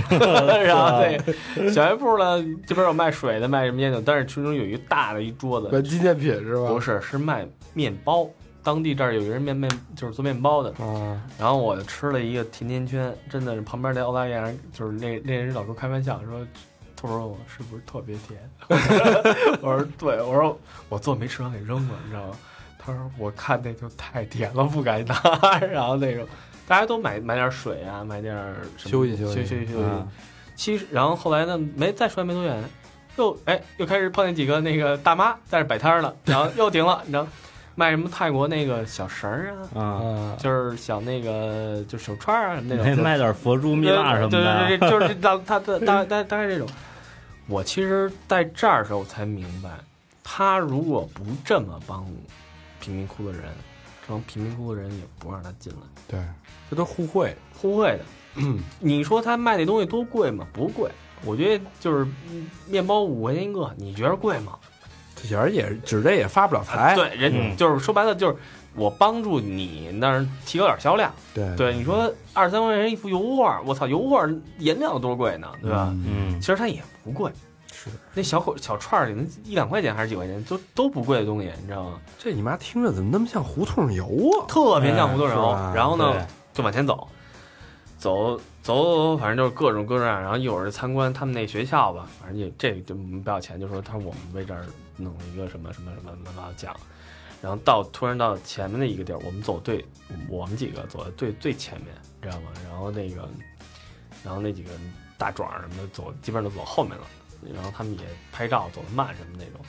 [0.66, 6.70] 然后对小卖铺呢，这边有卖水的，卖什么烟酒，但是其中有一大的一桌子，卖纪念品是吧？
[6.70, 8.28] 不是，是卖面包。
[8.64, 16.44] 当地这儿有一人面面就是做面包的，啊，然后我就吃了一个甜甜圈，真的是旁边那澳大利亚人，就是那那人老跟我开玩笑说，
[17.00, 18.40] 他说我是不是特别甜？
[19.62, 22.36] 我说对，我说我做没吃完给扔了，你知道吗？
[22.80, 25.16] 他说我看那就太甜了，不敢拿。
[25.72, 26.26] 然后那种
[26.68, 28.36] 大家都买买点水啊，买点
[28.78, 29.84] 什么休息休息休息休息。
[29.84, 30.08] 啊
[30.56, 32.64] 其实，然后后来呢，没再出来没多远，
[33.18, 37.28] 又哎又开始碰见几个那个大妈在这摆摊儿了，然后又停了，你知道，
[37.76, 46.66] 卖什么泰国那个小绳儿啊，啊，啊，就是小那个就手串儿啊那种， 卖点佛珠蜜蜡什么对的，对对，就是大他的大大大概这种。
[47.48, 49.70] 我其实在这儿的时候才明白，
[50.24, 52.08] 他如果不这么帮
[52.80, 53.44] 贫民窟的人，
[54.08, 56.20] 这帮贫民窟的人也不让他进来，对，
[56.70, 58.06] 这都互惠，互惠的。
[58.80, 60.46] 你说他卖那东西多贵吗？
[60.54, 60.92] 不贵，
[61.24, 64.54] 我觉得就是嗯面包五块钱一个，你觉得贵吗？
[65.16, 68.36] 这小人也指着也发不了财，对，人嗯就是说白了就是
[68.76, 71.12] 我帮助你那儿提高点销量。
[71.34, 74.28] 对对，你说二三块钱一幅油画，我操，油画
[74.60, 75.88] 颜料多贵呢，对吧？
[75.92, 77.32] 嗯嗯其实它也不贵，
[77.92, 82.00] 是那小口小串儿里那一两块钱还是几块钱，都都不贵的东西，你知道吗？
[82.18, 84.46] 这你妈听着怎么那么像胡同油啊？
[84.48, 85.74] 特别像胡同油是吧。
[85.76, 87.08] 然后呢，就往前走，
[87.98, 90.22] 走走走，反正就是各种各样。
[90.22, 94.66] 然后一会儿参观他们那学校吧，反正也这个就不要钱，就说他说我们为这儿
[94.98, 96.76] 弄了一个什么什么什么什么奖。
[97.42, 99.86] 然后到突然到前面的一个地儿，我们走对，
[100.28, 102.48] 我们几个走在最最前面，知道吗？
[102.68, 103.30] 然后那个，
[104.24, 104.72] 然后那几个
[105.16, 107.04] 大壮什么的走，基本上都走后面了。
[107.54, 109.60] 然后他们也拍照走得慢什么那种，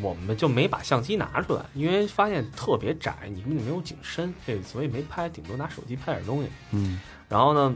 [0.00, 6.50] 我们就没把相机拿出来，因为发现特别窄，你根本就没有景深，这所以没拍，顶多拿手机拍点东西。
[6.72, 7.74] 嗯，然后呢，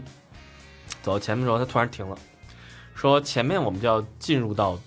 [1.03, 2.19] 走到前面的时候，他突然停了，
[2.95, 4.79] 说前面我们就要进入到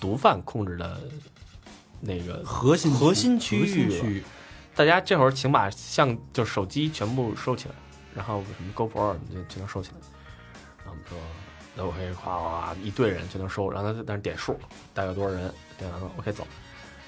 [0.00, 1.00] 毒贩控制的
[2.00, 4.24] 那个核心核心区域区域，
[4.74, 7.74] 大家这会儿请把相就手机全部收起来，
[8.14, 9.96] 然后什么 GoPro 什么就全都收起来。
[10.78, 11.18] 然后我们说，
[11.74, 14.58] 那 OK，哗哗哗，一堆人就能收，然后他在那点数，
[14.92, 16.46] 大概多少人，点完了 OK 走。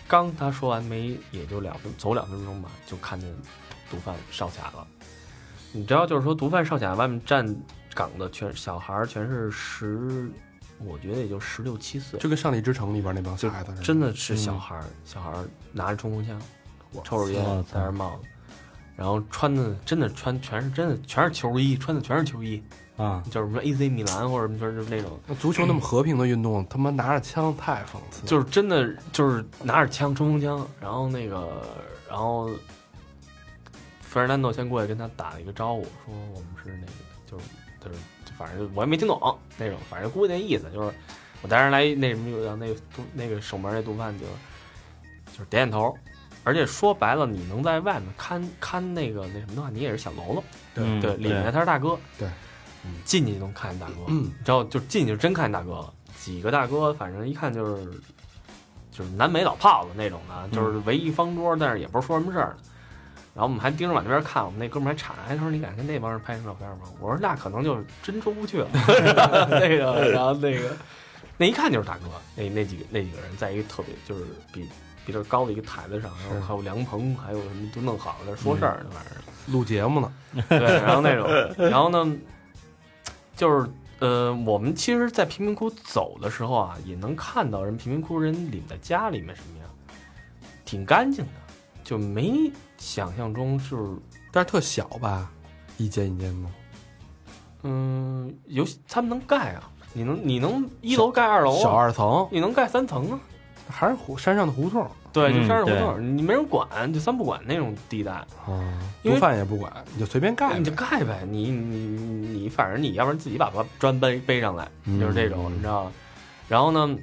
[0.08, 3.32] 刚他说完没，也就两分走两分钟吧，就看见
[3.90, 4.86] 毒贩哨卡了。
[5.72, 7.46] 你知道，就是说毒贩哨卡外面站
[7.94, 10.30] 岗的全小孩儿，全是十，
[10.78, 16.40] 我觉得也就十六七岁，就跟《上帝之城》里边那帮小孩子，真的是小嗯孩儿，小孩儿拿着冲锋枪，
[17.04, 18.24] 抽着烟戴着帽子，
[18.96, 22.62] 然后穿的真的穿全是真的全是球衣，穿的全是球衣，
[22.96, 28.26] 啊，就是什么 AC 米兰或者什么就是那种，那足球那么和平的运动，他妈拿着枪太讽刺。
[28.26, 31.62] 就是真的就是拿着枪冲锋枪，然后那个
[32.08, 32.50] 然后
[34.00, 36.92] 费尔南多先过去跟他打了一个招呼，说我们是那个
[37.30, 37.44] 就是
[37.80, 37.98] 就是
[38.36, 39.18] 反正我也没听懂
[39.56, 40.94] 那种，反正估计那意思就是
[41.40, 42.76] 我带人来那什么，让那个
[43.14, 44.26] 那个守门那毒贩就
[45.32, 45.96] 就是点点头，
[46.44, 52.28] 而且说白了，你能在外面看看那个那什么的话，你也是小喽啰，对对，里面他是大哥，对，
[52.84, 57.84] 嗯，进去就能看见大哥，嗯，然后就进去就真看见大哥了，几个大哥，反正一看就是
[58.90, 62.56] 就是南美老炮子那种的，就是围一方桌，但是也不是说什么事儿。
[63.34, 66.80] 然后我们还盯着往那边看，我们那哥们儿还插，哎，他说你敢跟那帮人拍张照片吗？
[67.00, 68.68] 我说那可能就真出不去了。
[69.48, 70.76] 那个，然后那个，
[71.38, 72.04] 那一看就是大哥，
[72.36, 74.68] 那那几个那几个人在一个特别就是比
[75.04, 79.14] 比这高的一个台子上，然后还有凉棚，还有什么都弄好了，在说事儿呢，反正。
[79.52, 80.12] 录节目呢，
[80.48, 81.28] 对，然后那种，
[81.68, 82.16] 然后呢，
[83.36, 89.68] 就是呃，我们其实，在贫民窟走的时候啊，也能看到人贫民窟人领的家里面什么样，
[90.64, 91.32] 挺干净的，
[91.82, 93.98] 就没想象中就是。
[94.30, 95.30] 但是特小吧，
[95.76, 96.48] 一间一间的。
[97.64, 103.20] 嗯，有他们能盖啊，你能你能一楼盖二楼小啊，二层，你能盖三层啊，
[103.68, 108.12] 还是胡山上的胡同对，就嗯山上胡对同，你没人管，就三不管那种地带。
[108.12, 108.26] 啊，
[109.02, 110.72] 因为毒贩也不管，你就随便盖你就。
[110.72, 111.76] 盖呗，你你
[112.28, 115.92] 你，反正你要不然自己把把砖背背上来，嗯就是这种，你知道吗？
[116.48, 116.98] 然后呢，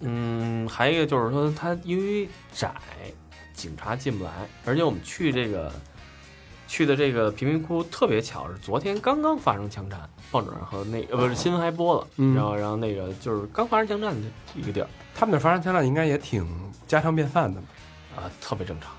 [0.00, 2.72] 嗯，还有一个就是说，它因为窄，
[3.52, 4.30] 警察进不来，
[4.64, 5.70] 而且我们去这个
[6.66, 16.46] 去的这个贫民窟特别巧，是昨天刚刚发生枪战，报纸上和那呃不是新闻还播了，嗯然后然后那个就是刚发生枪战的一个地儿他们那发生枪战应该也挺
[16.86, 17.60] 家常便饭的，
[18.14, 18.92] 啊，特别正常，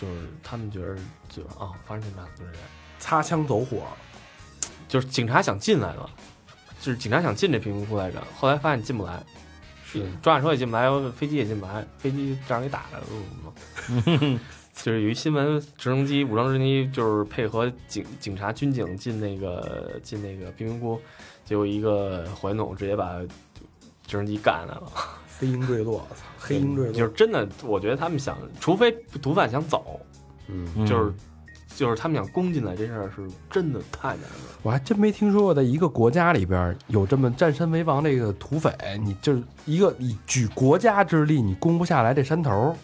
[0.00, 0.94] 就是他们觉得
[1.28, 2.68] 就是啊发生枪战就是这样。
[3.00, 3.82] 擦枪走火，
[4.86, 6.08] 就是警察想进来了，
[6.80, 9.20] 就是警察想进这贫民窟来着，后来发现进不来，
[9.84, 10.08] 是。
[10.22, 13.02] 装甲车也进不来，飞机也进不来，飞机让人给打了。
[13.88, 14.38] 嗯
[14.74, 21.00] 就是有一新闻，直升机武装直升机就是配合警警察军警进那个进那个贫民窟，
[21.44, 23.18] 结果一个火箭筒直接把
[24.06, 24.92] 直升机干来了。
[25.38, 30.00] 飞鹰坠落，操黑鹰坠落，就是真的，我觉得他们想，除非毒贩想走，
[30.48, 31.12] 嗯，嗯就是
[31.74, 34.58] 就是他们想攻进来这事儿是真的太难了。
[34.62, 42.76] 我还真没听说过，在一个国家里边有这么占山为王这个土匪，你就是一个以举国家之力，你攻不下来这山头。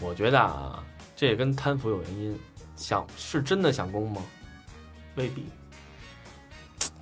[0.00, 0.82] 我觉得啊，
[1.14, 2.38] 这也跟贪腐有原因。
[2.76, 4.22] 想是真的想攻吗？
[5.16, 5.44] 未必。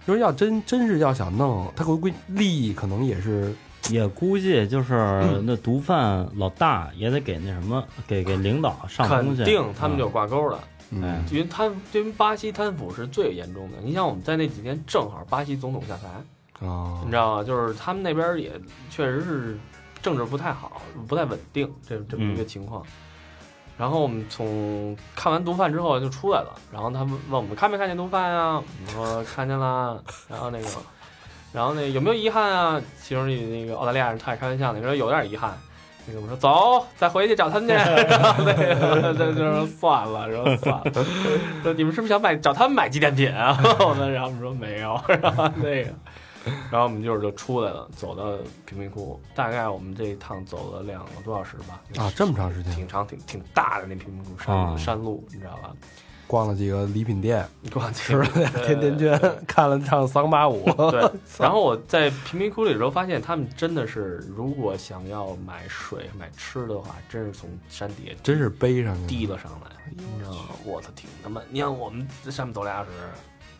[0.04, 3.54] 就是要真真是要想弄，他回归利益可能也是
[3.90, 4.94] 也估计就是
[5.44, 10.58] 那毒贩老大也得给那什么，给给领导上肯东西，定他们就挂钩了，
[10.90, 13.78] 嗯哎因为贪，因为巴西贪腐是最严重的。
[13.82, 17.44] 你像我们在那几天正好巴西总统下台，啊你知道吗？
[17.44, 18.52] 就是他们那边也
[18.90, 19.58] 确实是
[20.02, 22.82] 政治不太好，不太稳定，这这么一个情况。
[23.76, 28.54] 然后我们从看完毒贩之后就出来了，然后他们问我们看没看见毒贩呀？
[28.56, 29.96] 我们说看见啦。
[30.28, 30.66] 然后那个，
[31.52, 32.80] 然后那有没有遗憾啊？
[33.02, 35.56] 其中那个澳大利亚人他也开玩笑，那个说有点遗憾。
[36.06, 37.74] 那个我们说走，再回去找他们去。
[37.74, 41.04] 然后那个就就说算了，说算了，
[41.62, 43.58] 说你们是不是想买找他们买纪念品啊？
[43.80, 45.90] 我们然后我们说没有， 然后那个。
[46.70, 51.78] 然后我们就是就出来了，走到贫民窟，大概我们这一趟走了两个多小时吧。
[51.98, 55.70] 啊，这么长时间，挺长、挺挺大的那贫民窟山、啊山路，你知道吧？
[56.28, 60.62] 逛了几个礼品店， 逛吃了俩甜甜圈，看了唱桑巴舞，
[60.92, 61.00] 对，
[61.40, 69.16] 然后我在贫民窟里的时候发现，他们真的是，如果想要买水、买吃的话，真是从山底下真是背上去。
[69.16, 70.50] 提了上来，你知道吗？
[70.64, 71.40] 我操，挺他妈！
[71.50, 72.90] 你看我们在上面走俩小时，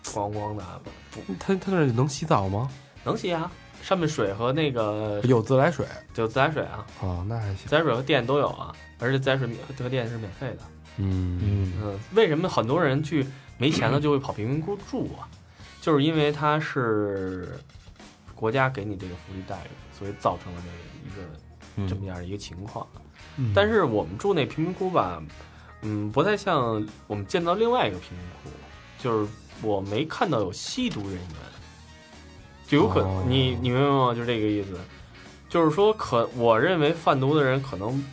[0.05, 0.63] 咣咣的，
[1.11, 2.71] 不他他那儿能洗澡吗？
[3.03, 3.51] 能洗啊。
[3.81, 7.69] 上面水和那个有自来水就自来水啊，哦，那还行。
[7.69, 10.59] 自来水和电都有啊，而且自来水免和电是免费的。
[10.99, 15.27] 嗯嗯嗯，为什么很多人去没钱了就会跑贫民窟住啊？
[15.81, 17.59] 就是因为它是
[18.35, 22.87] 国家给你这个福利待遇，所以造成了这个一个这么样的一个情况。
[23.37, 25.23] 嗯，但是我们住那贫民窟吧，
[25.83, 28.51] 嗯，不太像我们见到另外一个贫民窟，
[28.99, 29.31] 就是
[29.63, 31.37] 我没看到有吸毒人员，
[32.67, 34.13] 就有可哦你你明白吗？
[34.15, 34.79] 就这个意思，
[35.49, 38.05] 就是说可我认为贩毒的人可能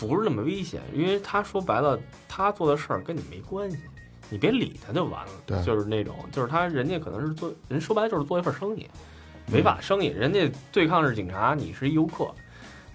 [0.00, 3.76] 不是那么危险，因为他说白了，他做的事儿跟你没关系，
[4.30, 5.32] 你别理他就完了。
[5.44, 8.88] 对就是那种，就是他人家可能是做人说白了就是做一份生意，
[9.52, 12.26] 违法生意，人家对抗是警察，你是一游客。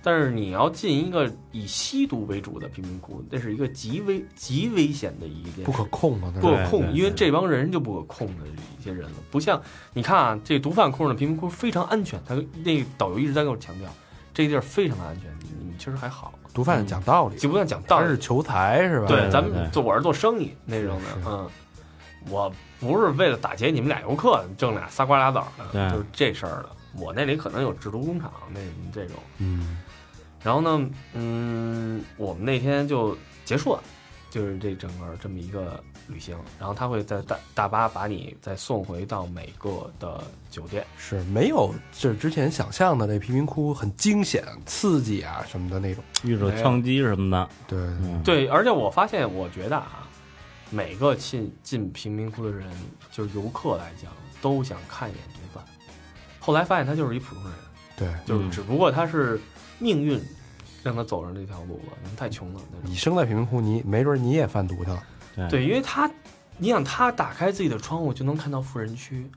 [0.07, 9.15] 但是你要进一个以吸毒为主的贫民窟，那是一个极危极危险的一件事不可控嘛，不可控，因为这帮人就不可控的一些人了。
[9.31, 9.59] 不像
[9.93, 13.89] 你看啊，这毒贩控制的贫民窟非常安全，他那个导游一直在跟我强调，
[14.31, 18.17] 这地儿非常的安全，你你其实还好，毒贩讲道理，就不算讲道理他是。
[18.17, 19.07] 求财是吧？
[19.07, 21.49] 对，咱们做我是做生意那种的嗯，
[22.29, 26.69] 我不是为了打劫你们俩游客挣俩仨瓜俩枣的，对就是这事儿的。
[26.97, 28.61] 我那里可能有制毒工厂那
[28.93, 29.17] 这种。
[29.39, 29.79] 嗯
[30.41, 33.83] 然后呢，嗯，我们那天就结束了，
[34.29, 36.37] 就是这整个这么一个旅行。
[36.59, 40.85] 然后他会在大大巴把你再送回到每个的酒店。
[40.97, 46.03] 是没有就是之前想象的那贫民窟很惊险、刺激啊什么的那种。
[46.23, 50.07] 遇着枪击什么的，对，嗯，对，而且我发现，我觉得啊，
[50.69, 52.69] 每个进进贫民窟的人，
[53.11, 55.63] 就是游客来讲，都想看一眼毒贩。
[56.39, 57.53] 后来发现他就是一普通人，
[57.97, 59.39] 对就是嗯只不过他是
[59.79, 60.21] 命运
[60.83, 62.95] 让他走上这条路了，太穷了你。
[62.95, 65.03] 生在贫民窟，你没准你也贩毒去了。
[65.35, 66.09] 对对，因为他，
[66.57, 69.29] 你想他打开自己的窗户就能看到富人区，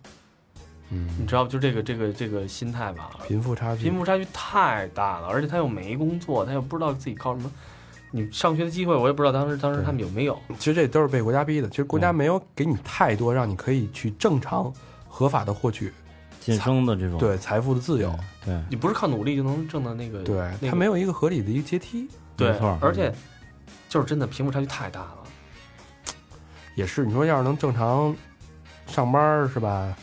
[0.91, 3.11] 嗯你嗯，知道就这个这个这个心态吧？
[3.27, 7.51] 贫富差距，贫富差距太大了，而且他又没工作，他又不知道自己靠什么。
[8.11, 10.39] 你上学的机会，我也不知道当时当时他们有没有。
[10.59, 11.69] 其实这都是被国家逼的。
[11.69, 14.73] 其实国家嗯没有给你太多让你可以去正常、
[15.07, 15.93] 合法的获取
[16.41, 18.19] 晋升的这种，对财富的自由。
[18.47, 22.09] 对，你不是靠努力就能挣到那个，对，那个它没有一个合理的一个阶梯。
[22.35, 23.13] 对，而且
[23.91, 25.18] 就是真的贫富差距太大了。
[26.79, 28.15] 也是，你说要是能正常
[28.87, 29.97] 上班儿是吧？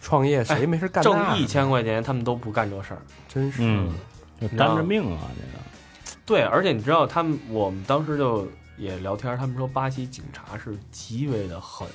[0.00, 3.02] 创业谁没事干那挣一千块钱，他们都不干这事儿。
[3.26, 3.60] 真是。
[3.60, 3.92] 嗯，
[4.40, 11.88] 就担着命啊，这个，对，而且你知道，他们我们当时就也聊天，他们说巴西警察是极为的狠，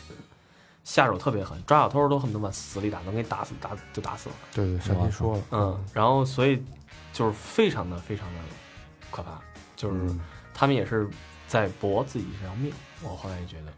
[0.83, 4.35] 下手特别狠，抓小偷都恨不得往死里打，能给打死，打就打死了。
[4.53, 6.61] 对对，上期说了，嗯，然后所以
[7.13, 8.39] 就是非常的非常的
[9.09, 9.39] 可怕，
[9.77, 10.19] 就是嗯，
[10.53, 11.09] 他们也是
[11.47, 12.73] 在搏自己这条命。
[13.03, 13.71] 我后来也觉得，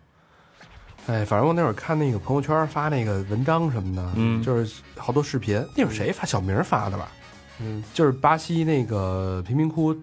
[1.08, 5.64] 哎，反正我那会儿看那个朋友圈发那个文章什么的，嗯就是好多视频。
[5.76, 6.26] 那会儿谁发？
[6.26, 7.12] 小明发的吧？
[7.60, 9.94] 嗯，就是巴西那个贫民窟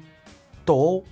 [0.64, 1.04] 斗殴，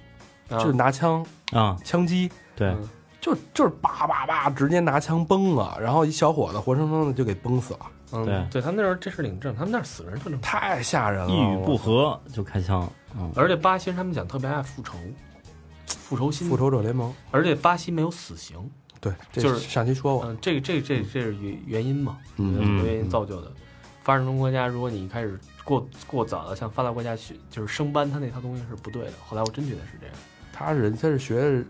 [0.51, 2.89] 啊就是拿枪啊，枪击，对，嗯
[3.21, 10.43] 就就是叭叭叭，直接拿枪崩了，然后一小伙子活生生的就给崩死了，嗯，对对他们那儿这事儿挺正，他们那儿死人特正常。
[10.43, 11.33] 太吓人了。
[11.33, 14.99] 一语不合就开枪，嗯，而且巴西人他们讲特别爱复仇，
[15.87, 18.59] 复仇心，复仇者联盟，而且巴西没有死刑，
[19.05, 23.53] 对，这就是上期说过，嗯，这个这这这是原原因嘛，嗯有很多原因造就的。
[24.03, 29.13] 发展中国家，如果你一开始过过早的向发达国家学，就是升班，他那套东西是不对的。
[29.27, 30.17] 后来我真觉得是这样。
[30.53, 31.63] 他人他是学，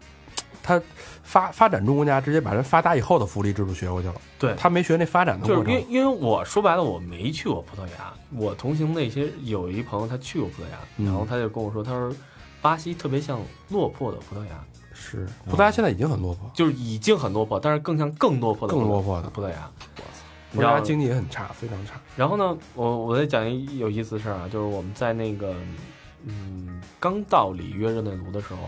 [0.63, 0.81] 他
[1.23, 5.73] 发发展中国家直接把人发达以后的福利制度学过去了，对他没学那发展的就是过程。
[5.73, 12.13] 因为因为我说白了，我没去过葡萄牙，我同行那些有一朋友他去过葡萄牙，嗯然后他就跟我说，他说
[12.61, 14.65] 巴西特别像落魄的葡萄牙，
[15.05, 19.71] 是葡萄牙现在已经很落魄，就是已经很落魄，但是更像更落魄的更落魄的葡萄牙。
[20.53, 22.01] 葡萄牙经济也很差，非常差。
[22.17, 25.55] 然后呢，我我再讲一有意思的事儿啊，就是我们在那个
[26.25, 28.59] 嗯刚到里约热内卢的时候，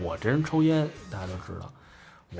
[0.00, 1.70] 我这人抽烟，大家都知道。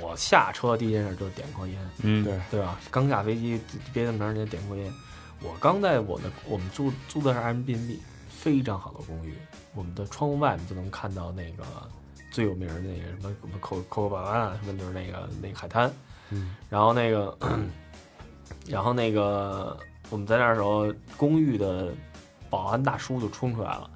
[0.01, 2.79] 我下车第一件事就是点颗烟，嗯，对对吧？
[2.91, 3.61] 刚下飞机
[3.93, 4.93] 憋那么长时间点颗烟。
[5.43, 9.35] 我刚在我的我们住租的是 Airbnb，非常好的公寓，
[9.75, 11.65] 我们的窗户外面就能看到那个
[12.37, 15.91] 最有名的那个什么什么 Co Co 巴巴什么，就是那个那个海滩。
[16.29, 17.39] 嗯，然后那个，
[18.67, 19.75] 然后那个
[20.11, 21.95] 我们在那儿的时候，公寓的
[22.51, 23.89] 保安大叔就冲出来了，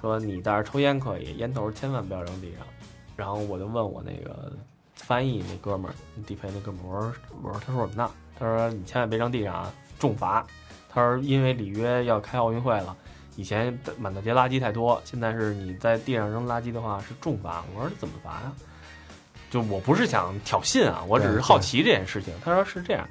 [0.00, 2.66] 说你在这儿抽烟可以，烟头千万不要扔地上。
[3.14, 4.52] 然后我就问我那个
[4.96, 5.94] 翻译那哥们儿，
[6.26, 7.12] 地陪那哥们儿，我说
[7.44, 8.10] 我说他说什么呢？
[8.36, 10.44] 他说你千万别扔地上啊，重罚。
[10.88, 12.96] 他说因为里约要开奥运会了。
[13.38, 17.64] 以前满大街垃圾太多，现在是你在地上扔垃圾的话是重罚。
[17.72, 18.52] 我说怎么罚呀？
[19.48, 22.34] 就我不是想挑衅啊，我只是好奇这件事情。
[22.44, 23.08] 他说是这样，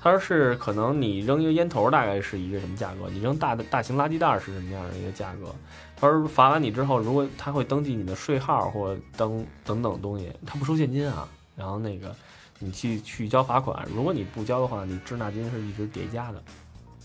[0.00, 5.52] 他说是可能你扔一个烟头大概是一个什么价格，你扔大的大型垃圾袋是什么样的一个价格。
[5.96, 11.28] 他说罚完你之后，如果他会登记你的税号或登等等东西，他不收现金啊。
[11.56, 12.14] 然后那个
[12.60, 16.40] 你去去交罚款，如果你不交的话，你滞纳金是一直叠加的，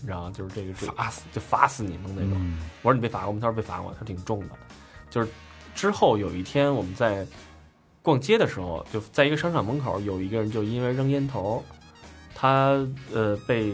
[0.00, 0.30] 你知道？
[0.30, 2.32] 就是这个罚死就罚死你们那种。
[2.34, 3.38] 嗯我说你被罚过吗？
[3.40, 4.50] 他说被罚过，他说挺重的。
[5.08, 5.28] 就是
[5.74, 7.26] 之后有一天我们在
[8.02, 11.62] 逛街的时候，就在一个商场门口，有一个人就因为扔烟头，
[12.34, 13.66] 他呃被，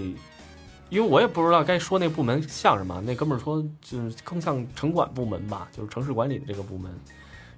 [0.89, 6.93] 因为我也不知道该说那部门像什么，那哥们儿说就是更像城管部门吧，就是城市管理的这个部门。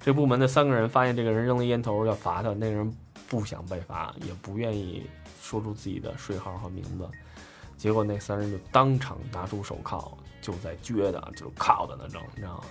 [0.01, 2.97] 这部门的三个人发现这个人扔了烟头要罚他，那个人
[3.29, 5.03] 不想被罚，也不愿意
[5.43, 7.09] 说出自己的税号和名字。
[7.79, 10.13] 结果那三人就当场拿出手铐，
[10.43, 12.65] 就在撅的，就铐的那种，你知道吗？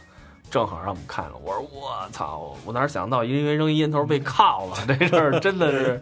[0.51, 2.55] 正好让我们看了，我说我操！
[2.63, 6.01] 我哪想到因为扔烟头被铐了，这事儿真的是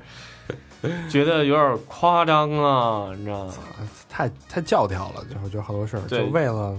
[1.10, 3.54] 觉得有点夸张啊，你知道吗？
[4.08, 6.78] 太太教条了，就是觉得好多事儿，就为了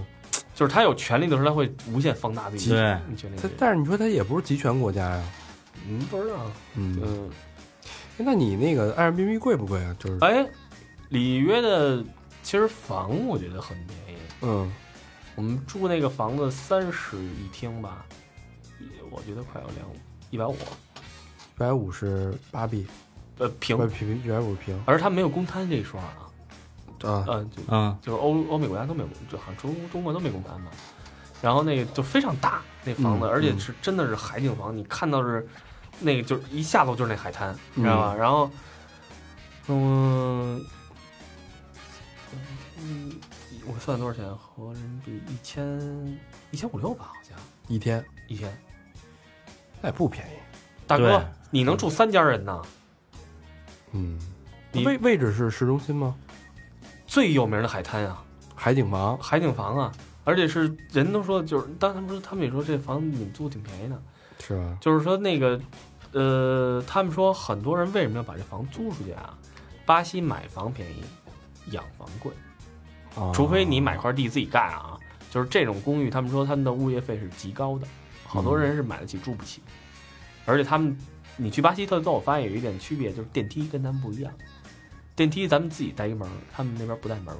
[0.55, 5.23] 就是他有权利的时候，他会无限放大自己对权利他。，但是你说他也不是集权国家呀，
[5.87, 6.35] 嗯，不知道，
[6.75, 7.29] 嗯，嗯，
[8.15, 9.93] 那你那个 Airbnb 贵不贵啊？
[9.99, 10.47] 就是哎，
[11.09, 12.01] 里约的
[12.47, 14.71] 其实房我觉得很便宜，嗯，
[15.35, 18.05] 我们住那个房子三室一厅吧，
[19.11, 19.85] 我觉得快要两
[20.29, 22.87] 一百五，一百五十八 B，，
[23.39, 23.75] 呃平。
[23.75, 24.81] 一百五十平。
[24.85, 26.07] 而它没有公摊这一说啊，
[27.03, 30.71] 啊，嗯，就嗯，就是欧欧美国家都没有，就好像中中国都没公摊嘛。
[31.41, 35.45] 然后那个就非常大那房子，嗯而且是真的是海景房，你看到是
[35.99, 38.15] 那个就是一下楼就是那海滩，你知道吧？
[38.15, 38.49] 然后，
[39.67, 40.65] 嗯嗯，
[43.67, 44.23] 我算多少钱？
[44.35, 46.19] 合人民币一千
[46.51, 48.55] 一千五六吧，好像一天，一天。
[49.81, 50.31] 那也不便宜，
[50.87, 52.61] 大哥，你能住三家人呢？
[53.91, 54.19] 嗯，
[54.71, 56.15] 你位位置是市中心吗？
[57.05, 58.23] 最有名的海滩啊，
[58.55, 59.91] 海景房，海景房啊，
[60.23, 64.01] 而且是人都说就是，当他们说他们也说这房子你们租挺便宜的，
[64.39, 64.77] 是吧？
[64.81, 65.59] 就是说那个，
[66.13, 69.37] 呃，他们说很多人为什么要把这房租出去啊？
[69.85, 71.03] 巴西买房便宜，
[71.71, 72.46] 养房贵，啊
[73.33, 74.97] 除非你买块地自己盖啊。
[75.29, 77.85] 就是这种公寓，他们说他们的物业费是极高的，
[78.25, 79.61] 好多人是买得起住不起，
[80.45, 80.97] 而且他们，
[81.35, 84.31] 你去巴西特州，我发现有一点区别，就是电梯跟咱们不一样，
[85.17, 87.35] 电梯咱们自己带一门，他们那边不带门，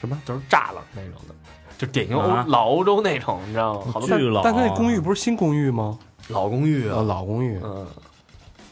[0.00, 0.20] 什么？
[0.24, 1.34] 都是栅栏那种的，
[1.76, 3.92] 就典型欧、啊老欧洲那种，你知道吗？
[3.92, 5.98] 好多巨老，但他那公寓不是新公寓吗？
[6.28, 7.86] 老公寓啊，啊，老公寓，嗯，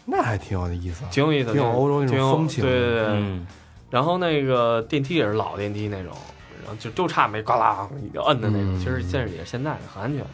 [0.07, 1.11] 那还挺有意思啊。
[1.13, 3.47] 挺有意思，挺有欧洲那种风情对对对，嗯，
[3.93, 6.17] 然后那个电梯也是老电梯那种，
[6.63, 10.25] 然后就就差没呱啦一个摁的那种，嗯其实现在也是现在的很安全。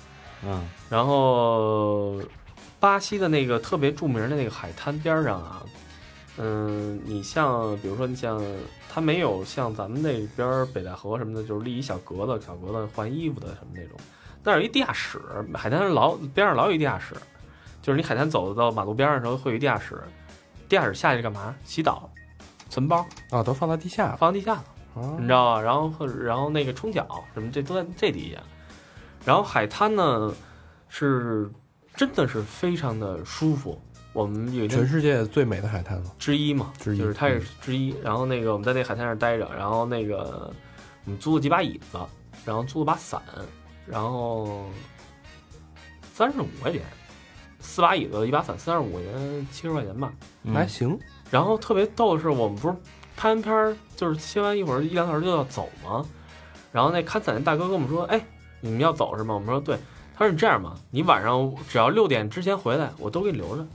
[0.47, 2.23] 嗯，然后
[2.79, 5.61] 巴西的那个特别著名的那个海滩边上啊，
[6.37, 8.41] 嗯，你像比如说你像
[8.89, 13.99] 它没有像咱们那边儿北戴河什么的，就是立一小格子、小格子换衣服的什么那种，
[14.45, 15.21] 那儿有一地下室，
[15.53, 17.17] 海滩上老边上老有一地下室，
[17.83, 20.01] 就是你海滩走到马路边上的时候会有一地下室，
[20.69, 21.53] 地下室下去干嘛？
[21.65, 22.09] 洗澡、
[22.69, 24.65] 存包，啊，都放在地下了放地下了。
[24.95, 25.61] 啊你知道吧？
[25.61, 28.43] 然后或者然后那个冲脚什么这都在这底下，
[29.25, 30.35] 然后海滩呢
[30.89, 31.49] 是
[31.95, 33.81] 真的是非常的舒服。
[34.15, 36.11] 我们有全世界最美的海滩了。
[36.19, 37.95] 之一嘛，之一就是它也是之一。
[38.03, 40.53] 然后那个我们在那海滩上待着，然后那个
[41.05, 41.99] 我们租了几把椅子，
[42.45, 43.23] 然后租了把伞，
[43.87, 44.65] 然后
[46.15, 46.83] 三十五块钱，
[47.61, 50.13] 四把椅子一把伞，三十五块钱，七十块钱吧。
[50.43, 50.99] 嗯还行，
[51.31, 52.75] 然后特别逗的是，我们不是
[53.17, 56.05] 拍完片儿，就是切完一会儿一两个小时就要走吗？
[56.71, 58.21] 然后那看伞那大哥跟我们说：“哎，
[58.61, 59.77] 你们要走是吗？”我们说：“对。”
[60.17, 63.67] 他说：“你这样吧，你晚上只要六点之前回来，我都给你留着。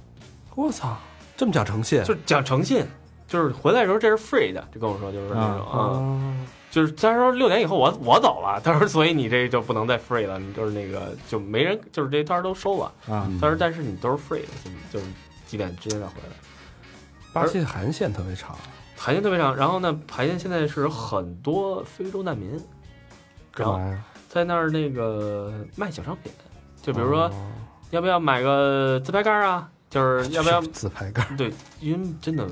[0.55, 0.97] 我操，
[1.37, 2.85] 这么讲诚信，就讲诚信，
[3.27, 6.35] 就是回来的时候这是 free 的，就跟我说就是那种啊、啊，
[6.69, 12.85] 就是他说六点以后我我走了，他说所以你这就不能再 free 了，你就是那个就没人，就是这摊儿都收了。
[13.07, 14.49] 啊，嗯他说但是你都是 free 的，
[14.91, 15.05] 就是
[15.47, 16.35] 几点之前再回来。
[17.33, 18.55] 巴西海岸线特别长，
[18.95, 22.59] 海鲜特别长，然后呢，海鲜现在是很多非洲难民，
[23.51, 24.03] 干嘛呀？
[24.29, 26.31] 在那儿那个卖小商品，
[26.81, 27.31] 就比如说、哦
[27.91, 31.37] 要不要买个自拍杆啊，就是要不要 自拍杆？
[31.37, 32.47] 对，因为真的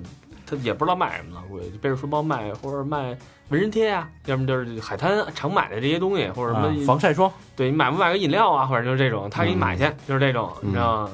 [0.45, 3.17] 他也不知道卖什么了，估计背着书包卖，或者卖
[3.49, 11.11] 纹身贴啊，要么就是海滩常买的这些东西，或者什么、啊防晒霜，对你买不买个饮料啊，或者就是这种，他给你买去，就是这种，嗯你知道吗？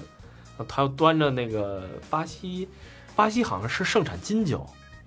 [0.68, 2.68] 他又端着那个巴西，
[3.18, 4.66] 巴西好像是盛产金酒，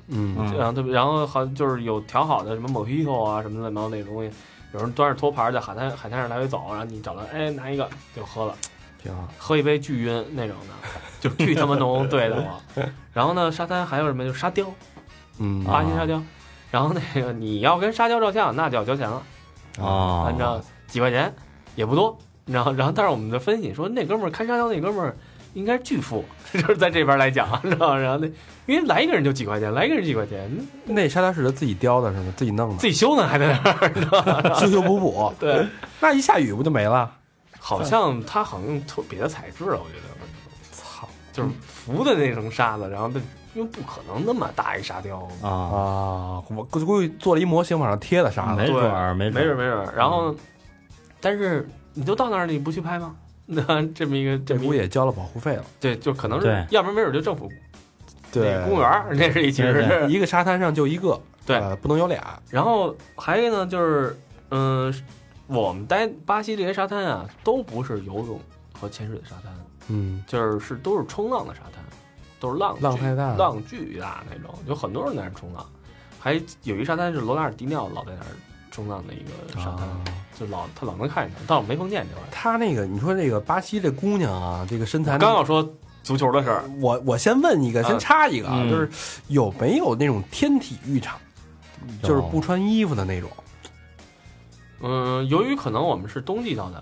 [0.09, 4.31] 嗯嗯然后特别，然后好像就是有调好的什么 mojito 啊什么乱七八糟那种东西，
[4.75, 8.55] 有人端着托盘在海滩海滩上来回走，然后你找到，哎，拿一个就喝了，
[9.03, 9.27] 挺好。
[9.39, 10.75] 喝一杯巨晕那种的，
[11.21, 12.83] 就巨他妈浓，对的我。
[13.15, 14.25] 然后呢，沙滩还有什么？
[14.25, 14.67] 就沙雕，
[15.39, 16.23] 嗯巴西沙雕。
[16.71, 19.23] 然后那个你要跟沙雕照相，那就要交钱了，
[19.79, 21.33] 哦，按照几块钱
[21.75, 22.73] 也不多，你知道。
[22.73, 25.17] 然后但是我们的分析说，那哥们儿看沙雕那哥们儿
[25.55, 27.97] 应该是巨富， 就是在这边来讲，知道吧？
[27.99, 28.27] 然后那
[28.67, 30.51] 因为来一个人就几块钱，来一个人几块钱，
[30.85, 32.33] 那沙雕是他自己雕的是吗？
[32.37, 34.55] 自己弄的，自己修呢还在那儿，知道吧？
[34.59, 35.33] 修修补补。
[35.39, 35.67] 对，
[36.01, 37.11] 那一下雨不就没了？
[37.59, 43.21] 好像他好像用特别的材质了，我觉得操就是浮的那层沙子，然后那
[43.55, 46.43] 因为不可能那么大一沙雕，啊，啊！
[46.49, 48.63] 我估估计做了一模型往上贴的沙子。
[48.63, 49.95] 没准儿，没没准准儿，没准儿。
[49.97, 50.35] 然后，
[51.21, 53.15] 但是你都到那儿了，你不去拍吗？
[53.51, 55.65] 那 这么一个这这么一个，不也交了保护费了？
[55.81, 57.51] 对，就可能是，要不然没准就政府
[58.33, 62.41] 对公园儿，那是一其实是一个沙滩上就一个，对呃不能有俩。
[62.49, 64.17] 然后还有一个呢，就是
[64.51, 64.95] 嗯，
[65.49, 68.41] 我们待巴西这些沙滩啊，都不是游泳
[68.73, 69.53] 和潜水的沙滩，
[69.89, 71.85] 嗯，就是是都是冲浪的沙滩，
[72.39, 75.67] 都是浪巨浪太大浪巨大那种，有很多人在那儿冲浪。
[76.21, 78.27] 还有一沙滩是罗纳尔迪尼奥老在那儿
[78.81, 80.01] 冲浪的一个沙滩，啊
[80.39, 82.33] 就老他老能看见他，但我没碰见这玩意儿。
[82.33, 85.63] 他那个，你说这个巴西这姑娘啊，这个身材，刚要说
[86.03, 88.89] 足球的事儿，我我先问一个，嗯先插一个啊，嗯就是
[89.29, 91.19] 有没有那种天体浴场，
[92.03, 93.29] 就是不穿衣服的那种
[94.83, 96.79] 嗯，由于可能我们是冬季到的，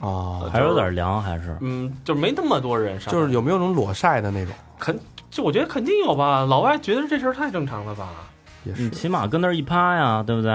[0.00, 0.48] 啊？
[0.50, 4.54] 还是有点凉，还是嗯，就没那么多人上，就是有没有那种裸晒的那种？
[4.78, 4.98] 肯，
[5.30, 6.46] 就我觉得肯定有吧。
[6.46, 8.08] 老外觉得这事儿太正常了吧？
[8.64, 10.50] 也是你起码跟那儿一趴呀，对不对？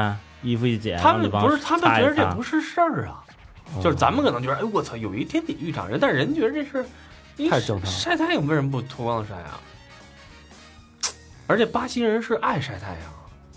[0.46, 3.24] 衣服一解，他们不是，他们觉得这不是事儿啊。
[3.82, 6.86] 就是咱们可能觉得，哎，我操，有一天体育场人，但是人觉得这是
[7.36, 9.60] 你太正常了晒太阳为什么不脱光晒啊？
[11.48, 13.02] 而且巴西人是爱晒太阳，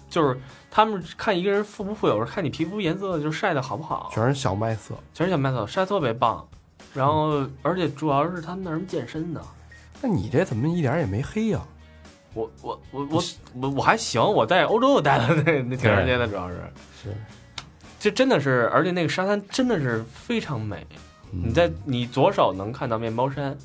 [0.09, 4.95] 就是他们看一个人富不富有，是看你皮肤颜色，就是晒的好不好，全是小麦色。
[5.13, 6.47] 全是小麦色，晒特别棒。
[6.95, 9.41] 然后，而且主要是他们那儿人健身的，
[10.01, 11.61] 那你这怎么一点也没黑呀？
[12.39, 13.25] 我我我我
[13.55, 16.57] 我我还行，我在欧洲我待了那那挺长时间的，主要是
[17.03, 17.15] 是，
[17.99, 20.87] 这真的是，而且那个沙滩真的是非常美。
[21.31, 23.57] 你在你左手能看到面包山，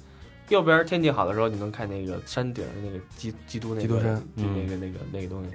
[0.50, 5.52] 右边天气好的时候，你能看那个山顶儿那个基基督那个基督山就那个那个那个东西，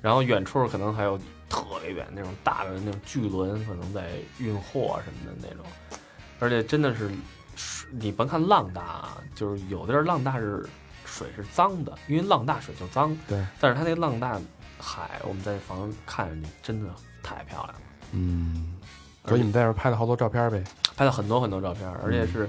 [0.00, 1.18] 然后远处可能还有
[1.50, 4.08] 特别远那种大的那种巨轮，可能在
[4.38, 5.66] 运货什么的那种，
[6.38, 7.10] 而且真的是，
[7.90, 10.64] 你甭看浪大啊，就是有的地儿浪大是
[11.12, 14.40] 水是脏的，因为浪大水就脏，对，但是它那浪大
[14.78, 16.88] 海，我们在房上看着去真的
[17.22, 17.80] 太漂亮了。
[18.12, 18.74] 嗯，
[19.26, 20.64] 所以你们在这儿拍了好多照片呗。
[20.96, 22.48] 拍了很多很多照片，而且是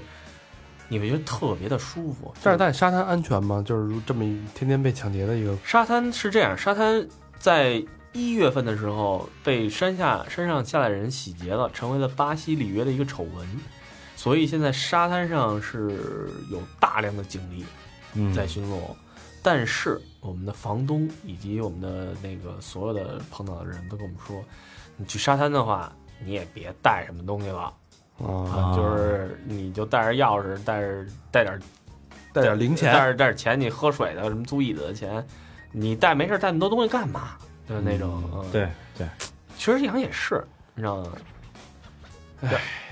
[0.88, 2.34] 你会觉得特别的舒服。
[2.42, 3.62] 但是在沙滩安全吗？
[3.66, 4.22] 就是这么
[4.54, 7.06] 天天被抢劫的一个，沙滩是这样，沙滩
[7.38, 13.48] 在一月份的时候被山下山上下来人洗劫了，成为了巴西里约的一个丑闻，
[14.14, 17.66] 所以现在沙滩上是有大量的警力嗯
[18.34, 18.78] 在巡逻。
[19.42, 24.42] 但是我们的房东以及我们的那个所有的碰到的人都跟我们说，
[24.96, 25.92] 你去沙滩的话，
[26.24, 27.72] 你也别带什么东西了，
[28.18, 31.60] 啊，啊就是你就带着钥匙，带着带点
[32.32, 35.22] 带点零钱带钱，着带着钱，你喝水的什么租椅子的钱，
[35.72, 37.36] 你带没事带那么多东西干嘛？
[37.68, 39.06] 就是那种，嗯，对对，
[39.58, 40.42] 其实想也是，
[40.74, 41.12] 你知道吗？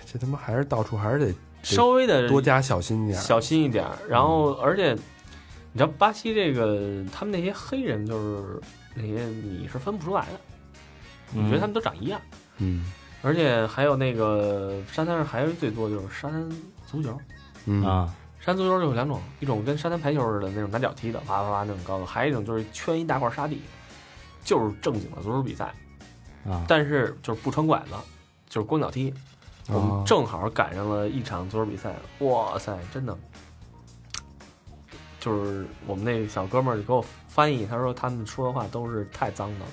[0.04, 3.22] 这他妈还是到处还是得稍微的多加小心点儿。
[3.22, 3.96] 小心一点儿。
[4.08, 8.60] 然后，而且你知道巴西这个，他们那些黑人就是
[8.94, 10.40] 那些你是分不出来的，
[11.30, 12.20] 你觉得他们都长一样。
[12.58, 12.92] 嗯
[13.24, 16.50] 而且还有那个沙滩上还有最多就是沙滩
[16.86, 17.16] 足球，
[17.66, 23.62] 嗯啊沙滩足球就有两种，一种跟沙滩排球似的那种拿脚踢的，啪啪啪那种高度，还有一种就是圈一大块沙地，
[24.44, 25.72] 就是正经的足球比赛，
[26.44, 27.94] 啊，但是就是不穿拐子，
[28.48, 29.14] 就是光脚踢。
[29.68, 33.16] 我们哦正好赶上了一场足球比赛，哇塞，真的，
[35.20, 39.72] 就是我们那个小哥们儿就给我翻译，他说他们说的话都是太脏的了，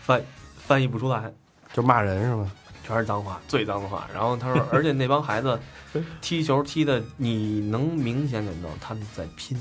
[0.00, 0.22] 翻
[0.56, 1.32] 翻译不出来，
[1.72, 2.50] 就骂人是吗？
[2.84, 4.08] 全是脏话，最脏的话。
[4.12, 5.58] 然后他说， 而且那帮孩子
[6.20, 9.56] 踢球踢的，你能明显感到他们在拼，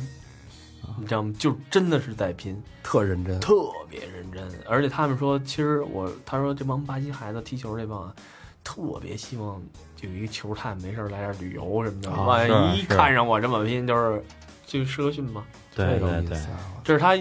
[0.98, 1.32] 你知道吗？
[1.38, 3.40] 就真的是在拼，特认真。
[3.40, 3.54] 特
[3.88, 4.44] 别认真。
[4.68, 8.16] 而且他们说，其实我他说这帮巴西孩子踢球这帮啊，
[8.64, 9.62] 特别希望
[10.02, 12.12] 有一个球探没事来这旅游什么的。
[12.12, 12.46] 啊万
[12.76, 14.24] 一是是看上我这么拼，就是
[14.66, 15.44] 就是社训嘛，
[15.76, 16.40] 对对对，
[16.84, 17.18] 这是他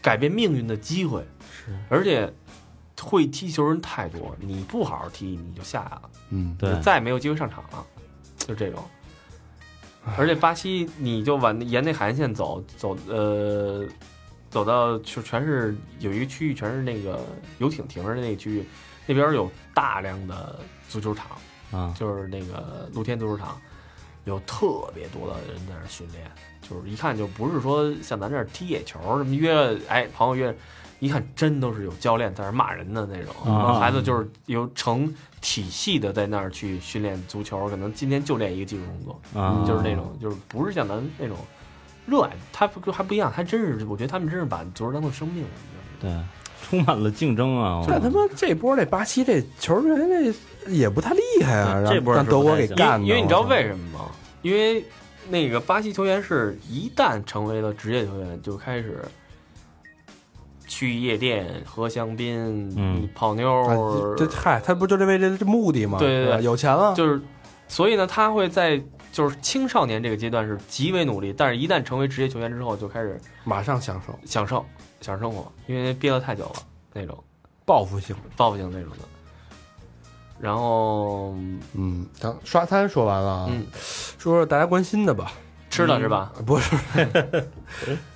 [0.00, 1.24] 改变命运的机会。
[1.50, 2.32] 是，而且
[3.00, 6.10] 会踢球人太多，你不好好踢你就下来了。
[6.30, 7.86] 嗯，对就再也没有机会上场了，
[8.36, 8.82] 就这种。
[10.16, 13.86] 而且巴西，你就往沿那海岸线走，走呃，
[14.50, 17.24] 走到就全是有一个区域，全是那个
[17.58, 18.64] 游艇停着的那个区域，
[19.06, 21.26] 那边有大量的足球场，
[21.70, 23.60] 啊就是那个露天足球场，
[24.24, 26.30] 有特别多的人在那儿训练，
[26.60, 30.56] 就是一看就不是说像咱这儿踢野球什么约哎朋友约，
[31.00, 41.36] 一看真都是有教练在那儿骂人的那种，啊孩子就是有成体系的在那儿去训练足球，可能今天就练一个技术动作，啊，就是那种就是不是像咱那种
[42.06, 45.50] 热爱，他不还不一样，他真是我觉得他们真是把足球当做生命了？
[46.00, 46.10] 对，
[46.72, 47.80] 充满了竞争啊！
[47.80, 53.06] 我但他妈这波这巴西这球员这也不太厉害啊，这波让德国给干的。
[53.06, 54.06] 因为你知道为什么吗？
[54.40, 54.82] 因为
[55.28, 59.04] 那个巴西球员是一旦成为了职业球员，就开始
[60.66, 65.98] 去夜店、喝香槟、嗯泡妞这嗨，他不就这为这这目的吗？
[65.98, 67.20] 对对对有钱了，就是，
[67.68, 74.64] 所以呢，他会在就是青少年这个阶段是极为努力，但是一旦成为职业球员之后，就开始马上享受享受
[75.02, 77.22] 享受生活，因为憋了太久了那种
[77.66, 78.14] 报复性。
[78.36, 78.98] 报复性那种的。
[80.40, 81.34] 然后，
[81.74, 83.66] 嗯，咱刷餐说完了啊，嗯，
[84.18, 85.32] 说说大家关心的吧。
[85.70, 86.30] 吃了是吧？
[86.44, 86.76] 不是，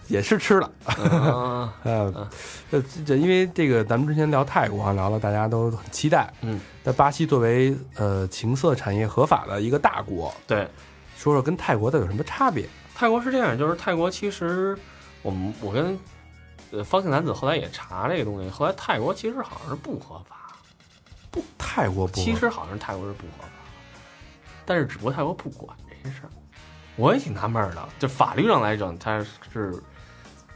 [0.08, 0.70] 也是吃了。
[0.98, 2.30] 嗯呃，
[2.70, 6.30] 这这因为这个，咱们之前聊泰国啊，聊了大家都很期待。
[6.42, 10.68] 嗯，在巴西作为呃情色产业合法的一个大国，对，
[11.16, 12.68] 说说跟泰国的有什么差别？
[12.94, 14.76] 泰国是这样，就是泰国其实
[15.22, 15.98] 我们我跟
[16.72, 20.56] 呃方姓男子后来也查这个东西，后来泰国其实好像是不合法，
[21.30, 23.48] 不，泰国不，其实好像是泰国是不合法，
[24.64, 26.30] 但是只不过泰国不管这些事儿，
[26.96, 27.88] 我也挺纳闷儿的。
[27.98, 29.80] 就法律上来讲，它是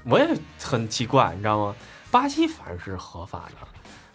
[0.05, 1.75] 我也很奇怪，你知道吗？
[2.11, 3.67] 巴西反而是合法的。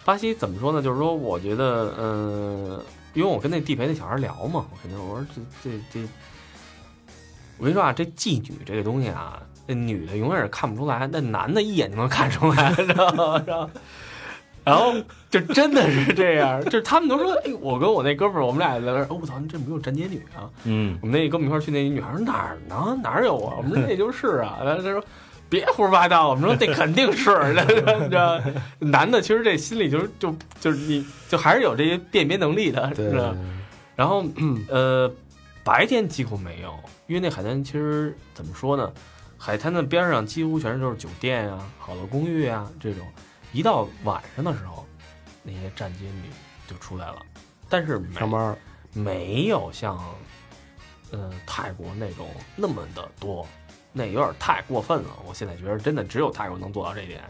[0.04, 0.82] 巴西怎么说呢？
[0.82, 2.84] 就是说，我觉得，嗯、
[3.14, 6.08] 因为我跟那地陪那小孩聊嘛，我肯定我说这这这，
[7.58, 13.44] 我跟你说啊，这妓女这个东西啊，那女的永远是看不出来，那男的一眼就能看出来， 知道吗？
[13.46, 13.70] 然后，
[14.64, 14.94] 然后
[15.30, 20.50] 就真的是这样，就是他们都说，哎，我跟我那哥们儿，我们俩在那儿，哦，我操，你这没有站街女啊？
[20.64, 22.98] 嗯我们那跟我们一块儿去那女孩说哪儿呢？
[23.04, 23.56] 哪儿有啊？
[23.58, 24.60] 我们说那就是啊。
[24.64, 25.04] 然后他说
[25.50, 28.42] 别胡说八道，我们说这肯定是，你 知道？
[28.80, 33.36] 男的其实这心里就是就就是你就还是有这些辨别能力的，是吧？
[33.96, 34.26] 然后
[34.68, 35.10] 呃，
[35.64, 36.74] 白天几乎没有，
[37.08, 38.92] 因为那海滩其实怎么说呢？
[39.46, 43.06] 海滩的边上几乎全是都是酒店啊、好的公寓啊这种。
[43.54, 44.84] 一到晚上的时候，
[45.44, 46.24] 那些站街女
[46.68, 47.18] 就出来了，
[47.70, 48.58] 但是没上班
[48.92, 50.00] 没有像
[51.12, 53.48] 呃泰国那种那么的多，
[53.94, 55.10] 那有点太过分了。
[55.28, 57.22] 我现在觉得真的只有泰国能做到这一点，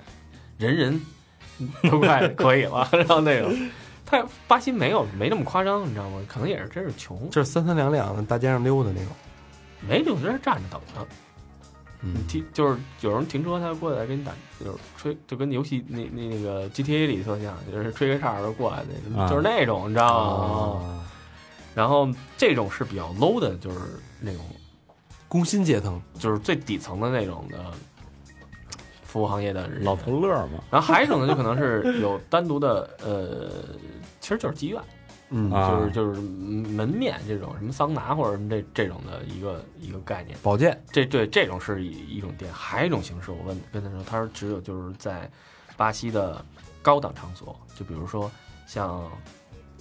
[0.58, 1.02] 人人
[1.84, 2.88] 都快 可以了。
[2.94, 3.54] 然后那个
[4.06, 6.22] 泰巴西没有没那么夸张，你知道吗？
[6.30, 9.12] 可能也是真是穷，就是三三两两的大街上溜达那种。
[9.86, 11.06] 没就在那站着等着。
[12.06, 14.32] 嗯，停就是有人停车，他就过来给你打，
[14.64, 20.46] 就是吹，就跟游戏那那那个 GTA 里特像，就是吹个哨就过来那就是那种，你知道吗？
[20.46, 21.02] 哦
[21.74, 23.80] 然后这种是比较 low 的，就是
[24.22, 24.42] 那种
[25.28, 27.58] 工薪阶层，就是最底层的那种的
[29.04, 33.52] 服务行业的人老头乐嘛，然后还有一种呢，就可能是有单独的呃，
[34.22, 34.82] 其实就是妓院，
[35.30, 40.38] 嗯啊就是就是门面这种什么桑拿或者什么这这种的一个一个概念。
[40.44, 45.30] 保健，这对这种是一一种店，还有一种形式，我问跟他说，他说只有就是在
[45.76, 46.44] 巴西的
[46.82, 48.32] 高档场所，就比如说
[48.68, 49.04] 像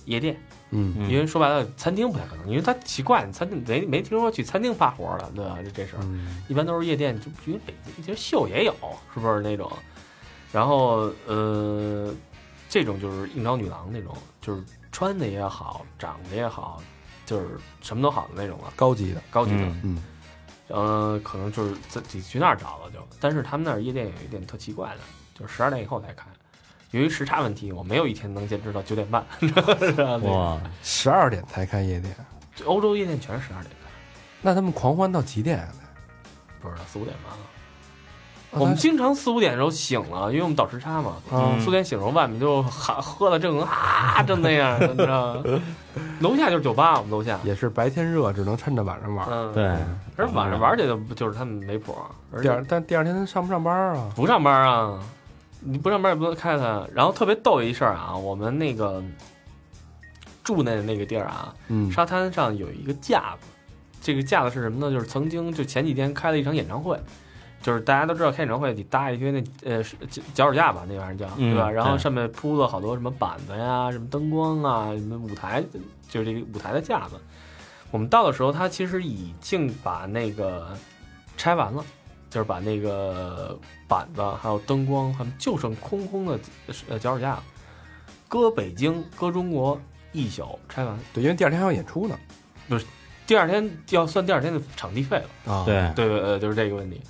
[0.06, 0.36] 夜店，
[0.70, 5.58] 嗯嗯因为说白了，餐厅不太可能，因为他奇怪，餐厅没没听说去餐厅发活的，对吧？
[5.62, 8.74] 这这事儿，嗯一般都是夜店，就因为北京其实秀也有，
[9.12, 9.70] 是不是那种？
[10.52, 12.14] 然后呃，
[12.68, 14.62] 这种就是应招女郎那种，就是
[14.94, 16.80] 穿的也好，长得也好，
[17.26, 19.62] 就是什么都好的那种了，高级的，高级的。
[19.62, 20.02] 嗯嗯
[20.68, 25.00] 呃，可能就是自己去那儿找了就，但是他们那儿夜店有一点特奇怪的，
[25.34, 26.24] 就是十二点以后才开。
[26.92, 29.26] 由于时差问题，我没有一天能坚持到九点半。
[30.22, 32.14] 哇，十二点才开夜店，
[32.64, 33.90] 欧洲夜店全是十二点开，
[34.40, 35.68] 那他们狂欢到几点啊？
[36.62, 37.36] 不知道四五点吧。
[38.54, 41.16] 啊我们经常四五点的时候醒了，因为我们倒时差嘛。
[41.32, 45.42] 嗯四五点醒的时候，外面就喊喝的正啊，正那样，你知道吗？
[46.20, 47.38] 楼下就是酒吧，我们楼下。
[47.44, 49.26] 也是白天热，只能趁着晚上玩。
[49.30, 49.64] 嗯，对，
[50.16, 51.94] 而晚上玩去就就是他们没谱，
[52.32, 54.08] 而第二，但第二天上不上班啊？
[54.14, 54.98] 不上班啊，
[55.60, 56.86] 你不上班也不能开他。
[56.94, 59.02] 然后特别逗一事儿啊，我们那个
[60.42, 63.46] 住那那个地儿啊，嗯沙滩上有一个架子，
[64.00, 64.92] 这个架子是什么呢？
[64.92, 66.98] 就是曾经就前几天开了一场演唱会，
[67.64, 71.70] 就是大家都知道开演唱会得搭一些那呃脚脚手架吧，那玩意儿叫嗯对吧？
[71.70, 75.64] 然后对上面铺了好多什么板子呀、什么灯光啊、什么舞台，
[76.10, 77.16] 就是这个舞台的架子。
[77.90, 80.76] 我们到的时候，他其实已经把那个
[81.38, 81.82] 拆完了，
[82.28, 83.58] 就是把那个
[83.88, 86.38] 板子还有灯光，他们就剩空空的
[86.90, 87.38] 呃脚手架，
[88.28, 89.80] 搁北京搁中国
[90.12, 90.98] 一宿拆完。
[91.14, 92.14] 对，因为第二天还要演出呢。
[92.68, 92.84] 不是
[93.26, 95.54] 第二天要算第二天的场地费了。
[95.54, 97.00] 啊，对，对对对，就是这个问题。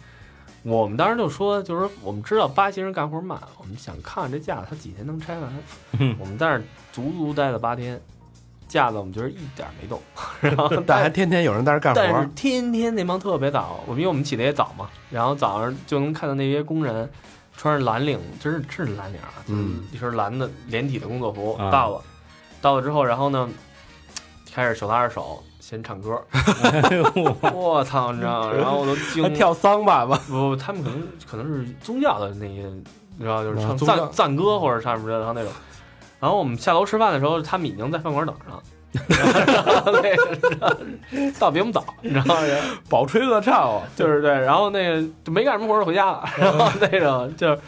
[0.65, 5.53] 我们当时就说，就是说我们知道巴西人干活慢，我们想看看这架子他几天能拆完。
[6.19, 8.01] 我们在那儿足足待了八天，
[8.67, 10.01] 架子我们觉得一点儿没动。
[10.41, 12.25] 然后但还天天有人在这干活但是活。
[12.35, 17.09] 天天那帮特别早，我们因为我们起的也早嘛，然后早上就能看到那些工人
[17.57, 22.03] 穿着蓝领，真是真是蓝领啊，就是嗯一身蓝的连体的工作服、啊到了，
[22.63, 23.49] 到了之后，然后呢，
[24.51, 26.23] 开始手拉着手先唱歌，
[27.55, 28.53] 我操，你知道吗？
[28.53, 30.21] 然后我都惊跳桑巴吧？
[30.29, 32.71] 不，他们可能可能是宗教的那些，
[33.17, 35.51] 你知道，就是唱赞赞歌或者唱什么的，然后那种。
[36.21, 38.63] 然后我们下楼吃饭的时候，他们已经在饭馆等上。
[39.09, 42.43] 然后那个到比我们早，你知道吗？
[42.91, 43.83] 饱吹恶唱啊！
[43.97, 47.59] 就是对，然后那个就没干什么活就回家了，然后那种就是，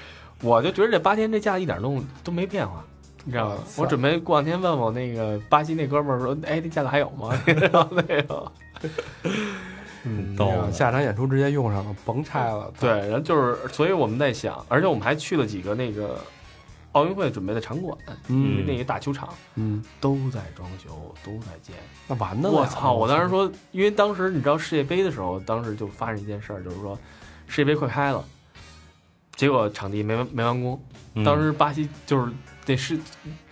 [0.43, 2.85] 我就觉得这八天这假一点都都没变化，
[3.27, 3.65] 你知道吗啊？
[3.77, 7.31] 我准备过两天问我那个巴西那哥们儿说，哎，这架子还有吗？
[7.45, 8.53] 然后那个，
[10.05, 12.73] 嗯，下场演出直接用上了，甭拆了。
[12.79, 16.21] 对，然后就是，所以我们在想，而且我们还去了几个那个
[16.93, 17.99] 奥运会准备的场馆，
[18.29, 20.91] 因为那个大球场嗯，都在装修，
[21.25, 21.75] 都在建。
[22.07, 22.49] 那完了。
[22.49, 22.93] 我操！
[22.93, 26.97] 我当时，说，因为当时你知道世界杯的时候，当时就发生一件事儿，就是说
[27.49, 28.25] 世界杯快开了，
[29.35, 30.81] 结果场地没没完工。
[31.15, 32.31] 嗯当时巴西就是
[32.67, 32.99] 那是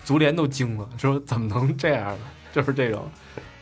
[0.04, 2.24] 足联都惊了，说怎么能这样呢？
[2.52, 3.08] 就是这种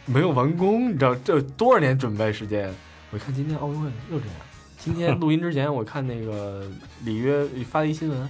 [0.07, 2.74] 没有完工，你知道这多少年准备时间？
[3.11, 4.34] 我一看今天奥运会又这样。
[4.78, 6.66] 今天录音之前，我看那个
[7.05, 8.28] 里约发了一新闻，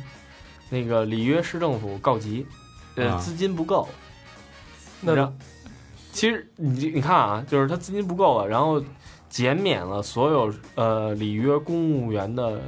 [0.68, 2.46] 那个里约市政府告急，
[2.96, 3.88] 呃，啊资金不够。
[5.00, 5.32] 那
[6.12, 8.84] 其实你你看啊，就是他资金不够了，然后
[9.30, 12.60] 减免了所有呃里约公务员的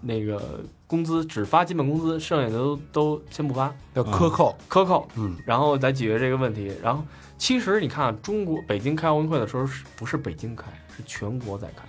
[0.00, 4.54] 那个工资，只发基本工资，剩下的都都先不发，要克扣。
[4.68, 6.70] 克扣，嗯，然后来解决这个问题。
[6.82, 7.02] 然后
[7.38, 11.82] 其实你看啊，中国北京开奥运会的时候，是不是北京开，是全国在开？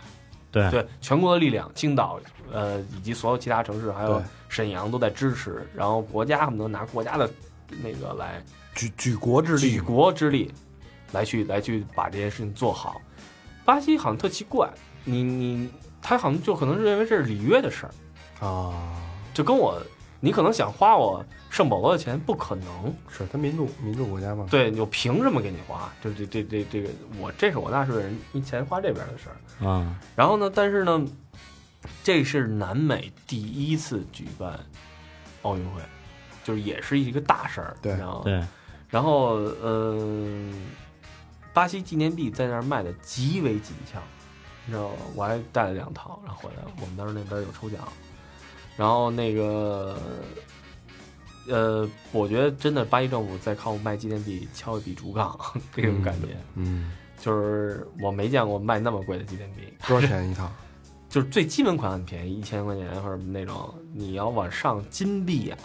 [0.49, 2.18] 对对，全国的力量，青岛
[2.49, 7.30] 呃以及所有其他城市，还有沈阳都在支持，然后国家恨不得拿国家的
[7.82, 8.41] 那个来
[8.74, 9.82] 举举国之力举。
[9.82, 10.49] 国之力
[11.12, 13.01] 来去来去把这件事情做好。
[13.66, 14.70] 巴西好像特奇怪，
[15.04, 15.70] 你你
[16.01, 17.93] 他好像就可能是认为这是里约的事儿，
[18.44, 18.74] 啊，
[19.34, 19.82] 就跟我
[20.20, 22.94] 你可能想花我圣保罗的钱，不可能。
[23.10, 24.48] 是他民主民主国家嘛？
[24.50, 25.91] 对，我凭什么给你花？
[26.04, 26.89] 就这这这这个，
[27.20, 29.68] 我这是我纳税人，你钱花这边的事儿。
[29.68, 31.06] 啊，然后呢，但是呢，
[32.04, 34.60] 这是南美第一次举办
[35.44, 35.82] 奥运会，
[36.44, 38.22] 就是也是一个大事儿，知道吗？
[38.24, 38.44] 对，
[38.89, 40.54] 然后，嗯、
[41.54, 44.00] 巴西纪念币在那儿卖的极为紧俏，
[44.66, 44.96] 你知道吗？
[45.16, 47.82] 我还带了两套，然后回来，我们当时那边有抽奖，
[48.76, 49.95] 然后那个，
[51.47, 55.38] 呃，我觉得真的巴西政府在靠卖纪念币敲一笔竹杠，
[55.76, 60.49] 这种感觉，嗯，就是我没见过卖那么贵的纪念币，多少钱一套？
[61.09, 65.57] 就是最基本款很便宜，一千块钱或者那种，你要往上金币啊，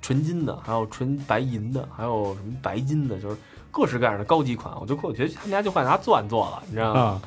[0.00, 3.36] 纯金的，还有纯白银的，还有什么白金的，就是
[3.70, 4.74] 各式各样的高级款。
[4.80, 7.00] 我就我觉得他们家就快拿钻做了，你知道吗？
[7.00, 7.22] 啊，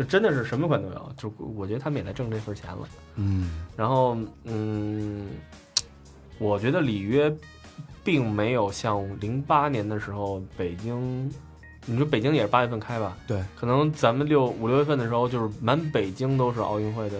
[0.00, 2.88] 就真的是什么款都有，就我觉得他们也在挣这份钱了。
[3.16, 5.28] 嗯，然后，嗯，
[6.38, 7.30] 我觉得里约
[8.02, 11.30] 并没有像零八年的时候北京，
[11.84, 13.14] 你说北京也是八月份开吧？
[13.26, 17.18] 对，可能咱们六五六月份的时候，就是满北京都是奥运会的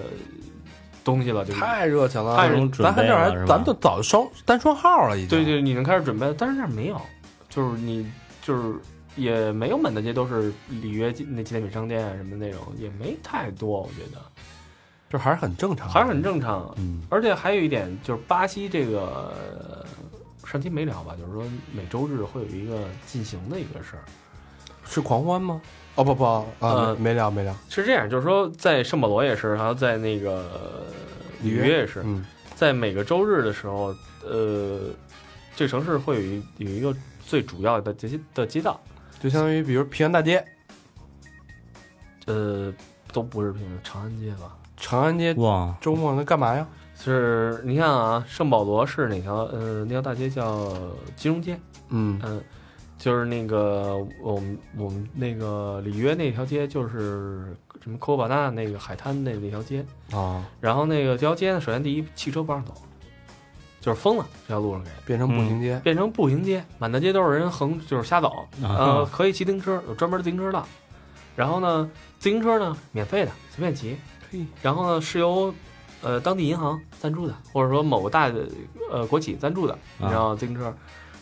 [1.05, 5.29] 东西了，就是太热情了，太热情咱还这还咱们都早双单双号了，已经。
[5.29, 6.99] 对对，你能开始准备了，但是那儿没有，
[7.51, 8.11] 就是你
[8.41, 8.75] 就是
[9.21, 14.21] 也没有满大街都是里约那纪念品商店啊什么那种，也没太多，我觉得
[15.09, 16.23] 这还是很正常，还是很。
[16.23, 16.75] 正常。
[16.79, 19.85] 嗯，而且还有一点就是巴西这个
[20.45, 24.05] 上期没聊吧，就是说每周日会有一个进行的一个事儿，
[24.85, 25.61] 是狂欢吗？
[25.97, 27.55] 哦不不啊，呃没聊没聊。
[27.69, 30.87] 是这样，就是说在圣保罗也是，然后在那个
[31.43, 33.95] 里约也是，嗯，在每个周日的时候，
[34.25, 34.81] 呃，
[35.57, 36.95] 这个城市会有一有一个
[37.27, 38.81] 最主要的街的街道，
[39.21, 40.43] 就相当于比如平安大街、
[42.27, 42.73] 呃，
[43.13, 44.57] 都不是平安长安街吧？
[44.79, 46.67] 长安街，哇，周末那干嘛呀？
[46.97, 49.45] 是你看啊，圣保罗是哪条？
[49.45, 50.73] 呃，那条大街叫
[51.17, 51.59] 金融街，
[51.91, 52.43] 嗯嗯、
[52.99, 59.85] 就是那个我们我们那个里约那条街，就是什么科波巴纳那个海滩那那条街。
[60.13, 62.75] 啊，然后那个这条街呢，首先第一，汽车不让走，
[63.81, 65.81] 就是封了这条路上给变成步行街。
[65.83, 68.47] 变成步行街，满大街都是人横，就是瞎走。
[68.63, 70.67] 呃，啊可以骑自行车，有专门的自行车道。
[71.35, 73.97] 然后呢，自行车呢免费的，随便骑。
[74.31, 75.55] 嘿，然后呢是由
[76.03, 78.47] 呃当地银行赞助的，或者说某个大的
[78.91, 80.75] 呃国企赞助的，你知道自行车。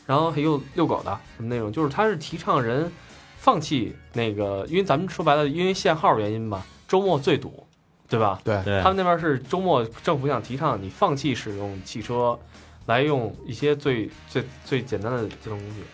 [0.07, 2.91] 然后还有遛狗的什么那种，就是他是提倡人
[3.37, 7.67] 放弃那个，因为咱们说白了，因为限号原因吧，周末最堵，
[8.09, 8.41] 对吧？
[8.43, 12.39] 对，对他，们那边是周末政府想提倡你放弃使用汽车，
[12.87, 15.85] 来用一些最最最简单的交通工具。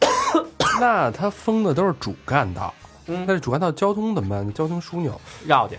[0.80, 2.74] 那他封的都是主干道，
[3.06, 4.52] 嗯但是主干道交通怎么办？
[4.54, 5.78] 交通枢纽绕去，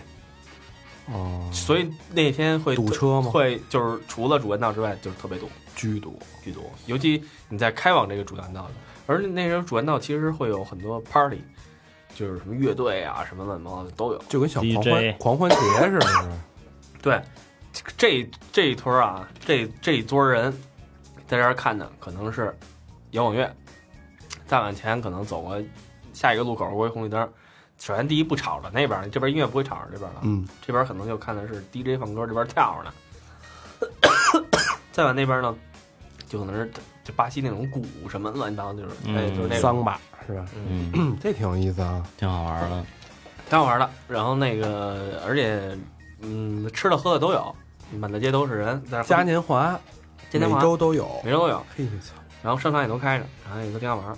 [1.12, 3.30] 哦，所以那天会堵车吗？
[3.30, 6.18] 会就是除了主干道之外，就是特别堵，巨堵。
[6.42, 6.70] 巨堵。
[6.86, 8.70] 尤其你在开往这个主干道的，
[9.06, 11.42] 而那时候主干道其实会有很多 party，
[12.14, 14.18] 就是什么乐队啊，什么乱七八糟的都有。
[14.28, 15.56] 就跟小狂 DJ 欢狂欢节
[15.90, 16.32] 似的，
[17.02, 17.22] 对，
[17.96, 20.52] 这这一坨儿啊，这这一桌人
[21.26, 22.56] 在这儿看的可能是
[23.10, 23.54] 摇滚乐，
[24.46, 25.60] 再往前可能走过
[26.12, 27.28] 下一个路口过一红绿灯。
[27.78, 32.94] 首先第一不吵着，那边儿这边音乐不会吵着这边了，嗯，这边可能就看的是 DJ 放歌，这边跳着呢。
[34.92, 35.54] 再往那边呢，
[36.34, 36.68] 就可能是
[37.04, 40.44] 就巴西那种鼓什么乱七八糟，就是、嗯哎，就是那个，桑巴是吧？
[40.68, 42.04] 嗯，嗯， 这挺有意思啊。
[42.18, 42.84] 挺好玩的，
[43.48, 43.88] 挺好玩的。
[44.08, 45.78] 然后那个，而且
[46.22, 47.54] 嗯，吃的喝的都有，
[47.92, 49.78] 满大街都是人嘉年华
[50.32, 51.64] 每嘉年华周都有，每周都有。
[51.76, 54.16] 嘿操，然后商场也都开着，然后也都挺好玩儿。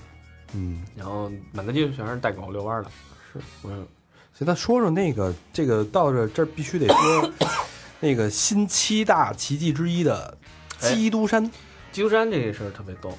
[0.54, 2.90] 嗯，然后满大街全是带狗遛弯儿的，
[3.30, 3.86] 是，嗯，
[4.32, 7.30] 行，那说说那个这个到这这必须得说
[8.00, 10.38] 那个新七大奇迹之一的
[10.78, 11.50] 基督山，
[11.96, 13.16] 基督山这个事儿特别逗，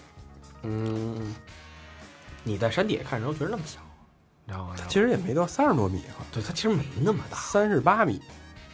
[0.61, 1.33] 嗯，
[2.43, 3.79] 你在山底下看的时候觉得那么小，
[4.45, 4.75] 你知道吗？
[4.77, 8.21] 它其实也没到三十多米啊，对它其实没那么大，三十八米，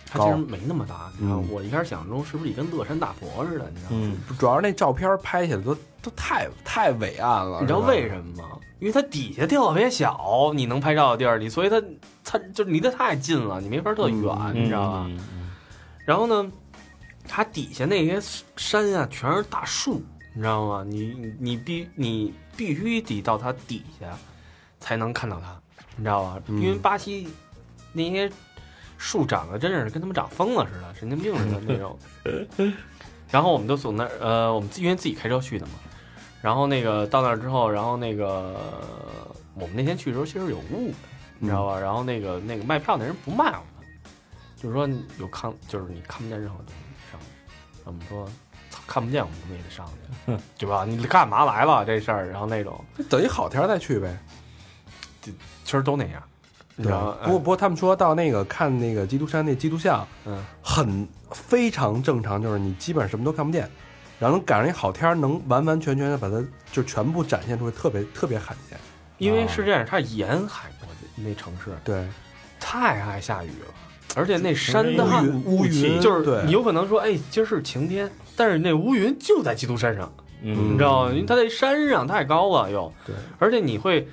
[0.06, 1.10] 它其实没那么大。
[1.18, 3.72] 你知道，嗯我一开始想象中是不是也跟乐山大佛似的？
[3.74, 3.98] 你知道吗？
[4.02, 8.60] 嗯，主要是那照片拍起来都都太太伟岸了，你知道为什么吗？
[8.80, 11.82] 因为它底下特别小，你能拍照的地儿你，所以它
[12.26, 14.22] 它就离得太近了，你没法特远，
[14.54, 15.10] 嗯你知道吧？
[16.06, 16.52] 然后呢，
[17.28, 18.20] 它底下那些
[18.56, 20.04] 山啊，全是大树，
[20.34, 20.84] 你知道吗？
[20.88, 24.08] 你你你必你必须得到它底下
[24.80, 25.60] 才能看到它，
[25.96, 26.42] 你知道吧？
[26.48, 27.28] 嗯因为巴西
[27.92, 28.32] 那些
[28.98, 31.98] 树长得真是跟他们长疯了似的，神经病似的那种。
[33.32, 35.74] 然后我们就从那儿，呃，我们自因为自己开车去的嘛。
[36.42, 38.60] 然后那个到那儿之后，然后那个
[39.56, 40.94] 我们那天去的时候其实有雾，
[41.40, 41.80] 你知道吧？
[41.80, 43.90] 然后那个那个卖票那人不卖我们，
[44.56, 44.88] 就是说
[45.20, 46.74] 有看，就是你看不见任何东西
[47.84, 47.86] 上去。
[47.86, 48.30] 我们说
[48.88, 50.86] 看不见，我们我们也得上去， 对吧？
[50.86, 52.30] 你干嘛来了这事儿？
[52.30, 54.18] 然后那种等一好天再去呗。
[55.64, 56.22] 其实都那样，
[56.76, 57.18] 你知道吗？
[57.24, 63.70] 不过不过他们说到那个看那个基督山那基督像，嗯，很非常正常，就是你基本上什么都看不见，
[64.20, 68.78] 然后能赶上一好天儿，能完完全全的把它就全部展现出来，特别特别罕见。
[69.18, 72.06] 因为是这样，它是沿海国家那城市对，
[72.60, 73.74] 太爱下雨了，
[74.16, 80.12] 而且那山乌它云乌云就是对你有可能说，哎，今儿是晴天，但是那乌云就在基督山上，
[80.44, 81.10] 嗯，你知道吗？
[81.12, 84.08] 因为它在山上太高了又，对，而且你会，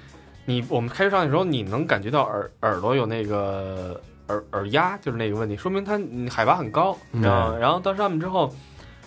[0.47, 7.57] 你我们开车上去的时候，你能感觉到耳耳朵有那个耳耳压，就是那个问题，说明它嗯海拔很高，你知道吗？
[7.59, 8.55] 然后到上面之后，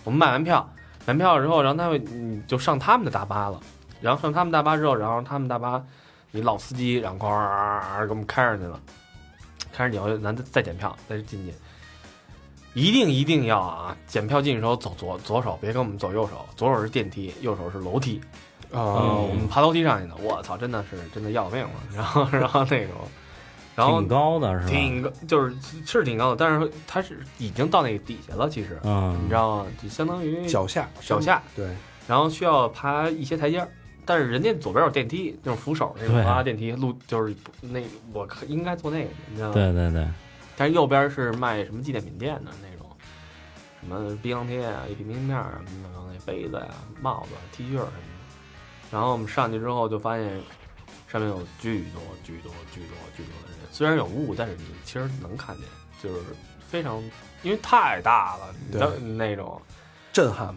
[0.03, 0.69] 我们买完票，
[1.05, 3.59] 买完票之后，然后他会你就上他们的大巴了，
[3.99, 5.83] 然后上他们大巴之后，然后他们大巴
[6.31, 8.79] 你老司机，然后哐给我们开上去了，
[9.73, 11.53] 开始你要咱再检票再进去。
[12.75, 13.95] 一定一定要啊！
[14.07, 18.19] 检票进去的时候走左左手，别跟我们走右手，左手是电梯，右手是楼梯。
[18.71, 21.69] 啊、啊我们爬楼梯上去的，我操，真的是真的要命了。
[21.93, 22.95] 然后然后那种，
[23.75, 24.71] 然后挺高的是吧？
[24.71, 25.55] 挺高，就是
[25.85, 29.67] 是挺高的，但是它是已经到那个底下了，其实嗯，你知道吗？
[29.79, 31.67] 就相当于脚下脚下，对，
[32.07, 33.69] 然后需要爬一些台阶儿。
[34.05, 37.81] 但是人家左边有电梯，那种扶手那种对滑电梯，路就是那
[38.13, 39.53] 我可应该坐那个，你知道吗？
[39.53, 40.07] 对对对，
[40.57, 42.89] 但是右边是卖什么纪念品店的那种，
[43.81, 46.67] 什么冰箱贴啊、一体明信片啊、什么的那杯子呀、
[47.01, 47.91] 帽子、T 恤什么的。
[48.91, 50.39] 然后我们上去之后就发现，
[51.07, 53.59] 上面有巨多、巨多、巨多、巨多的人。
[53.71, 55.65] 虽然有雾，但是你其实能看见，
[56.01, 56.21] 就是
[56.67, 57.01] 非常，
[57.41, 59.59] 因为太大了，你知道那种
[60.11, 60.53] 震撼。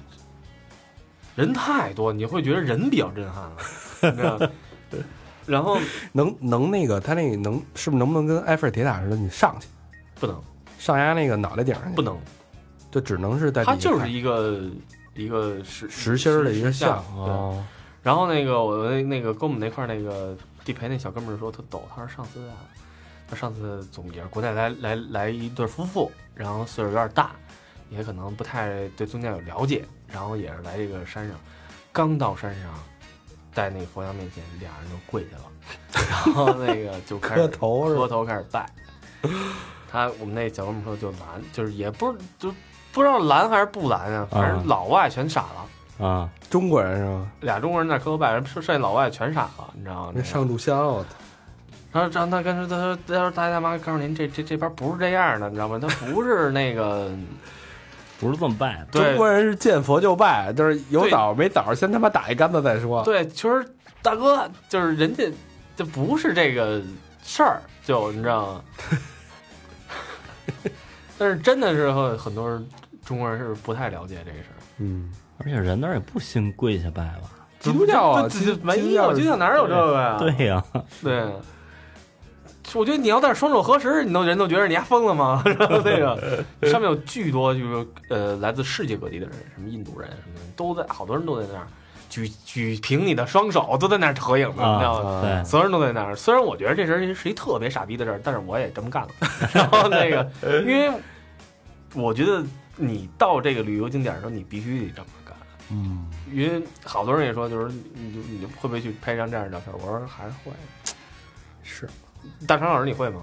[1.37, 3.57] 人太多，你会觉得人比较震撼了，
[4.11, 4.51] 你知道吗？
[5.47, 5.79] 然后
[6.11, 9.15] 能能那个，他那个能是不是能不能跟埃菲尔铁塔似的？
[9.15, 9.69] 你上去
[10.19, 10.37] 不能
[10.77, 12.19] 上压那个脑袋顶上去，不能，
[12.91, 14.61] 就只能是在它就是一个
[15.15, 16.99] 一个实实心儿的一个像。
[17.15, 17.65] 哦，
[18.03, 22.57] 然后那个我那那个跟我们那块儿那个地陪那小哥们儿说他抖，他说上次啊，
[23.29, 27.37] 他上次总结国内来来来一对夫妇，然后岁数有点大，
[27.91, 31.37] 也可能不太对宗教有了解，然后也是来这个山上，
[31.93, 32.73] 刚到山上，
[33.53, 35.45] 在那个佛像面前，俩人就跪下了，
[36.27, 38.69] 然后那个就开始磕头磕头开始拜。
[39.91, 41.21] 他我们那小哥们说就拦，
[41.53, 42.53] 就是也不是就
[42.93, 46.07] 不知道拦还是不拦啊，反正啊老外全傻了。
[46.07, 47.27] 啊，中国人是吧？
[47.41, 50.13] 俩中国人在磕头拜，人剩下老外全傻了，你知道吗？
[50.15, 51.11] 那上炷香，我操！
[51.93, 55.79] 然后让他跟说，他说他说大爷大妈告诉您，这这这边不是这样的，你知道吗？
[55.81, 57.11] 他不是那个，
[58.19, 63.03] 不是这么拜的，中国人是见佛就拜，就是有对枣没枣，先他妈打一竿子再说。
[63.05, 63.67] 对，其实
[64.03, 65.31] 大哥就是人家
[65.77, 66.81] 就不是这个
[67.23, 68.63] 事儿，就你知道吗？
[71.19, 72.67] 但是真的是很很多人
[73.05, 74.61] 中国人是不太了解这个事儿。
[74.79, 77.31] 嗯，而且人那儿也不兴跪下拜吧？
[77.59, 78.55] 基督教啊，基督
[78.95, 80.17] 教基督教哪有这个呀？
[80.19, 80.63] 对呀，
[81.03, 81.27] 对，
[82.75, 85.43] 我觉得你要在这双手合十，你都人都觉得你丫疯了吗？
[85.45, 91.67] 然 后那个上面有巨多就是呃来自世界各地的人，什么印度人什么的，都在好多人都在那儿
[92.09, 95.11] 举举平你的双手，都在那儿合影呢，你知道吗？
[95.11, 96.17] 啊对，所有人都在那儿。
[96.17, 99.09] 虽然我觉得这人是一特别傻逼的事儿，但是我也这么干了。
[99.55, 100.29] 然后那个，
[100.63, 100.91] 因为
[101.95, 102.45] 我觉得
[102.77, 105.37] 你到这个旅游景点的时候，你必须得这么干。
[105.71, 109.75] 嗯，因为好多人也说，就是你就你就会不会去拍一张这样的照片？
[109.75, 110.53] 我说还是会。
[111.69, 111.89] 是
[112.47, 113.23] 大成老师，你会吗？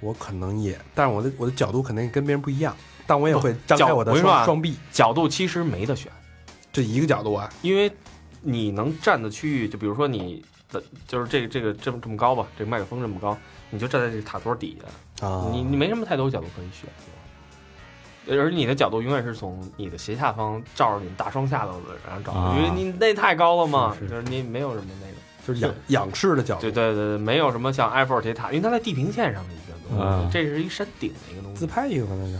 [0.00, 2.76] 我可能也，但是我的我的角度肯定跟别人不一样，
[3.06, 6.10] 但我也会张开我的双双臂，角度其实没得选，
[6.72, 7.90] 这一个角度啊，因为
[8.40, 13.38] 你能站的区域，就比如说你的就是这个这个这么这么高吧，这个麦克风这么高，
[13.70, 14.76] 你就站在这个塔托底
[15.20, 22.56] 下，啊，你你没什么太多角度可以选，而你的角度永远是从你的斜下方照着你大双下巴的然后找，啊。
[22.56, 25.14] 因为你那太高了嘛，就是你没有什么那个，
[25.46, 32.38] 就是仰仰视的角度，对对对，没有什么像埃菲尔铁塔，因为它在地平线上的一个东西，啊这是一山顶的一个东西，自拍一个可能就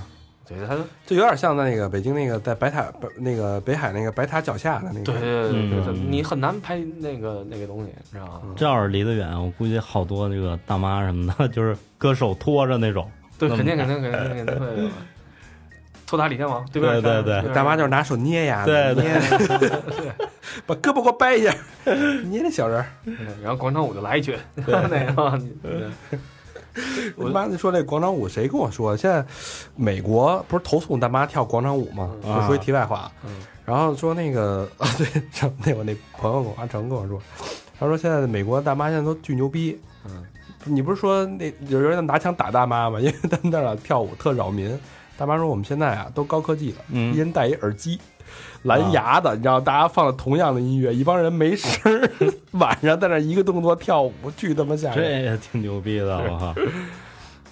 [0.48, 0.76] 对它，
[1.06, 8.42] 就有点像在那个北京那个在白塔不那个北海那个白塔脚下的那个，对对对对对，嗯你很难拍那个那个东西，你知道吗？
[8.56, 13.10] 这要是离得远，我估计好多这个大妈什么的， 就是搁手拖着那种。
[13.38, 14.88] 对，肯定肯定肯定肯定会有。
[16.12, 19.72] 托塔李天王，对不对对对大妈就是拿手捏呀，对对捏，
[20.66, 21.54] 把胳膊给我掰一下，
[22.26, 22.86] 捏那小人儿。
[23.42, 25.90] 然后广场舞就来一曲， 那个， 对
[27.16, 28.94] 我妈就说那广场舞，谁跟我说？
[28.94, 29.24] 现在
[29.74, 32.10] 美国不是投诉大妈跳广场舞吗？
[32.46, 33.30] 说一题外话，嗯
[33.64, 37.18] 然后说那个啊，对，上那我那朋友阿成跟我说，
[37.80, 39.80] 他说现在美国大妈现在都巨牛逼。
[40.04, 40.22] 嗯，
[40.64, 42.98] 你不是说那有人拿枪打大妈吗？
[43.00, 44.78] 因为他们那儿跳舞特扰民。
[45.22, 47.96] 大妈说我们现在啊都高科技了，一嗯，人戴一耳机。
[48.64, 52.10] 蓝牙的，你知道，大家放了同样的音乐，一帮人没声儿，
[52.58, 55.22] 晚上在那一个动作跳舞，巨他妈吓人这人。
[55.22, 56.52] 也挺牛逼的，我靠。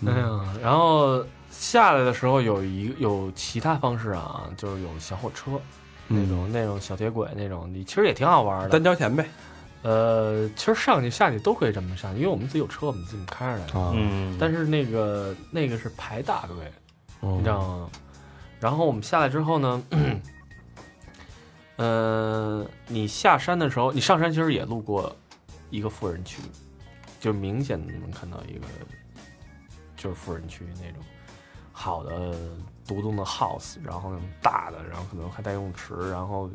[0.05, 5.53] 哎呀，然后下来的时候有一有其他方式啊，就是有小火车
[6.09, 8.83] 那种那种小铁轨那种，你其实也挺好玩的单。
[8.83, 9.25] 交钱呗。
[9.83, 13.79] 呃，其实上去下去都可以这么上，因为我们自己有车，我们自己开着来的。
[13.81, 16.57] 啊嗯，但是那个那个是排大队，
[17.21, 17.91] 你你知道吗？
[18.61, 19.83] 然后我们下来之后呢，
[21.77, 25.15] 呃，你下山的时候，你上山其实也路过
[25.71, 26.43] 一个富人区，
[27.19, 28.67] 就明显能看到一个
[29.97, 31.03] 就是富人区那种
[31.73, 32.39] 好的
[32.87, 36.51] 独栋的 house，然后那种大的，然后可能还带游泳池，然后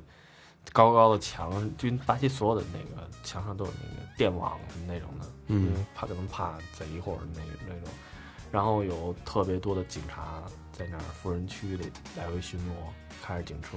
[0.71, 7.89] 高高的墙，就巴西所有的那个墙上都有那个电网什么那种的，因为嗯怕可能怕贼或者那那种，
[8.55, 10.41] 然后有特别多的警察
[10.71, 12.71] 在那儿富人区里来回巡逻，
[13.21, 13.75] 开着警车，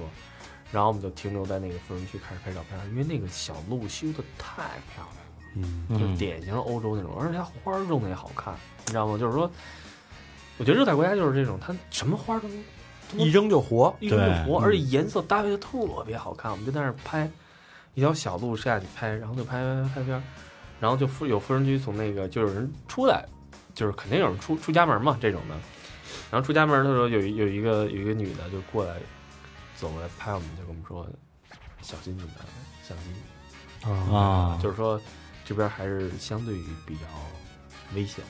[0.71, 4.63] 然后我们就停留在那个富人区开始拍照片，因为那个小路修的太
[4.95, 5.21] 漂亮了。
[5.55, 8.55] 嗯就典型欧洲那种，而且它花儿种的也好看，
[8.85, 9.17] 你知道吗？
[9.17, 9.51] 就是说，
[10.59, 12.63] 我觉得热带国家就是这种，它什么花儿都能
[13.17, 13.93] 一扔就活。
[13.99, 16.49] 一扔就活，嗯而且颜色搭配的特别好看。
[16.49, 17.29] 我们就在那儿拍
[17.95, 20.23] 一条小路下去拍，然后就拍拍拍片儿，
[20.79, 23.25] 然后就富有富人区从那个就有人出来，
[23.79, 25.55] 就是肯定有人出出家门嘛这种的，
[26.29, 28.97] 然后出家门的时候有一有一个有一个女的就过来
[29.77, 31.07] 走过来拍我们，就跟我们说
[31.81, 32.31] 小心你们
[32.83, 33.89] 相机。
[34.13, 34.99] 啊，就是说
[35.45, 37.03] 这边还是相对于比较
[37.95, 38.21] 危险。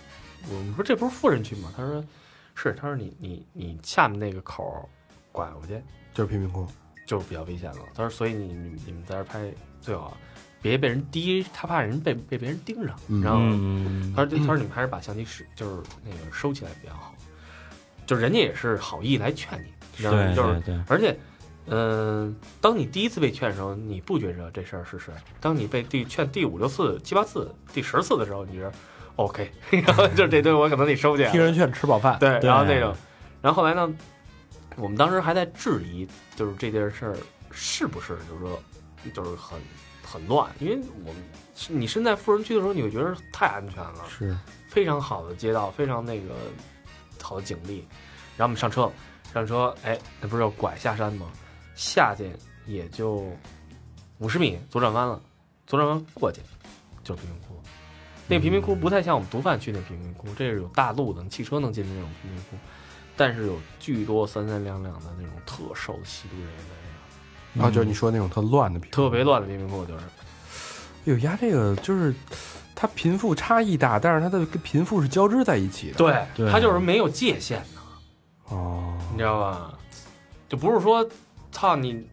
[0.50, 1.74] 我们说这不是富人区吗？
[1.76, 2.06] 他说
[2.54, 4.88] 是，他说你你你下面那个口
[5.32, 5.82] 拐过去
[6.14, 6.68] 就是贫民窟。
[7.08, 7.80] 就是比较危险了。
[7.96, 10.16] 他说所以你你你们在这拍最好
[10.62, 13.00] 别被人滴，他怕人被被别人盯上。
[13.08, 17.14] 嗯然后嗯，他说他说你们还是把相机是就是那个收起来比较好。
[18.06, 20.26] 就人家也是好意来劝你，你知道吗？
[20.26, 20.42] 对就
[20.74, 21.16] 是而且，
[21.68, 28.72] 嗯、当你第一次被劝的时候，你不觉着这事儿是事儿；当你被第劝第五六次、七八次、第十次的时候，你觉得
[29.16, 29.52] OK，
[29.86, 31.32] 然后就这堆我可能得收起来。
[31.32, 32.18] 听人劝，吃饱饭。
[32.20, 32.96] 对，对然后那种，
[33.44, 33.94] 然后后来呢，
[34.76, 37.16] 我们当时还在质疑，就是这件事儿
[37.52, 38.60] 是不是就是说
[39.14, 39.60] 就是很
[40.12, 41.22] 很乱，因为我们
[41.68, 44.36] 你身在富人区的时候，你会觉得太安全了，是，
[44.68, 46.34] 非常好的街道，非常那个
[47.22, 47.86] 好的景地。
[48.36, 48.92] 然后我们上车，
[49.32, 51.28] 上车，哎，那不是要拐下山吗？
[51.76, 52.32] 下去
[52.66, 53.32] 也就
[54.18, 55.22] 五十米，左转弯了，
[55.68, 56.42] 左转弯过去
[57.04, 57.62] 就是贫民窟。
[58.28, 62.58] 那个贫民窟不太像我们毒贩区那贫民窟，这是有大路的，汽车能进的那种贫民窟，
[63.16, 66.58] 但是有巨多三三两两的那种特瘦的吸毒人员
[67.54, 70.04] 然后就是你说那种特乱的贫，特别乱的贫民窟，就是
[71.06, 72.14] 有呀，这个就是
[72.76, 75.98] 它贫富差异大，但是它的跟贫富是交织在一起的。
[75.98, 78.56] 对，对它就是没有界限的。
[78.56, 79.74] 哦，你知道吧？
[80.48, 81.08] 就不是说，
[81.52, 82.06] 操你，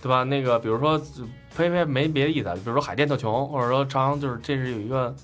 [0.00, 0.22] 对吧？
[0.22, 0.96] 那个，比如说，
[1.56, 2.54] 呸呸，没别的意思啊。
[2.54, 5.14] 比如说海淀特穷，或者说朝阳就是这是有一个，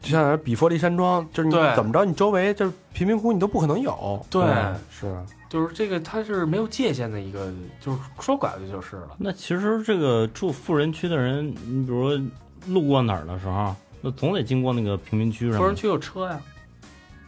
[0.00, 4.24] 就像比佛利山庄，就是你对怎么着，你周围就是贫民窟，你都不可能有。
[4.30, 4.42] 对
[4.90, 5.14] 是，
[5.52, 9.10] 就是这个它是没有界限的一个，就是说拐子就是了。
[9.18, 12.24] 那其实这个住富人区的人，你比如说
[12.68, 15.52] 路过哪儿的时候，那总得经过那个贫民区？
[15.52, 16.40] 富人区有车呀，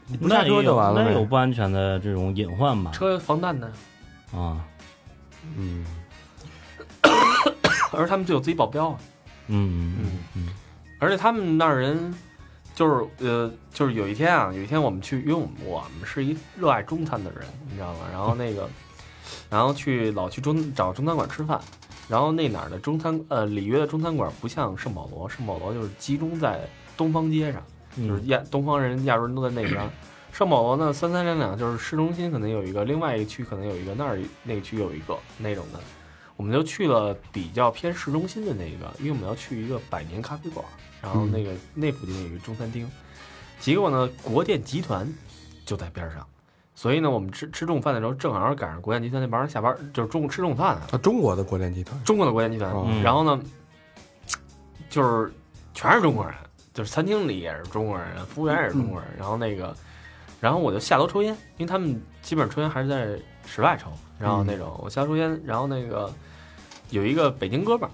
[0.06, 2.90] 你不下车就完了呗那有不安全的这种隐患吧？
[2.92, 3.70] 车防弹的，
[4.34, 4.64] 啊，
[5.58, 5.84] 嗯，
[7.92, 8.98] 而他们就有自己保镖啊。
[9.48, 10.48] 嗯嗯嗯
[10.98, 12.14] 而且他们那儿人
[12.74, 18.00] 就是呃，就是有一天啊，有一天我们去，因为我们我们是一热爱中餐的人，你知道吗？
[18.10, 18.68] 然后那个，
[19.48, 21.60] 然后去老去中找中餐馆吃饭，
[22.08, 26.60] 然后那哪儿的中餐呃里约的中餐馆不像圣保罗，圣保罗就是集中在
[26.96, 27.62] 东方街上，
[27.96, 29.88] 嗯，就是亚东方人、亚洲人都在那边儿。
[30.32, 35.78] 圣保罗呢，三三两两，就是市中心可能有一个，另外一个区可能有一个，那儿那个区有一个那种的。
[36.36, 40.64] 我们就去了比较偏市中心的那个，因为我们要去一个百年咖啡馆，
[41.00, 42.90] 然后那个、那附近有一个中餐厅。
[43.60, 45.10] 结果呢，国电集团
[45.64, 46.26] 就在边上，
[46.74, 52.74] 所以呢，我们吃吃中午饭的时候，正好赶上国电集团那帮人下班，就是中午吃中午饭啊，啊，中国的国电集团，中国的国电集团。
[53.00, 53.40] 然后呢，
[54.90, 55.32] 就是
[55.72, 56.34] 全是中国人，
[56.74, 59.08] 就是餐厅里也是中国人，服务员也是中国人。
[59.16, 59.74] 然后那个，
[60.40, 63.16] 然后我就下楼抽烟，因为他们基本上抽烟还是在
[63.46, 63.90] 室外抽。
[64.24, 66.12] 然后那种我下楼抽烟，然后那个
[66.90, 67.90] 有一个北京哥们儿，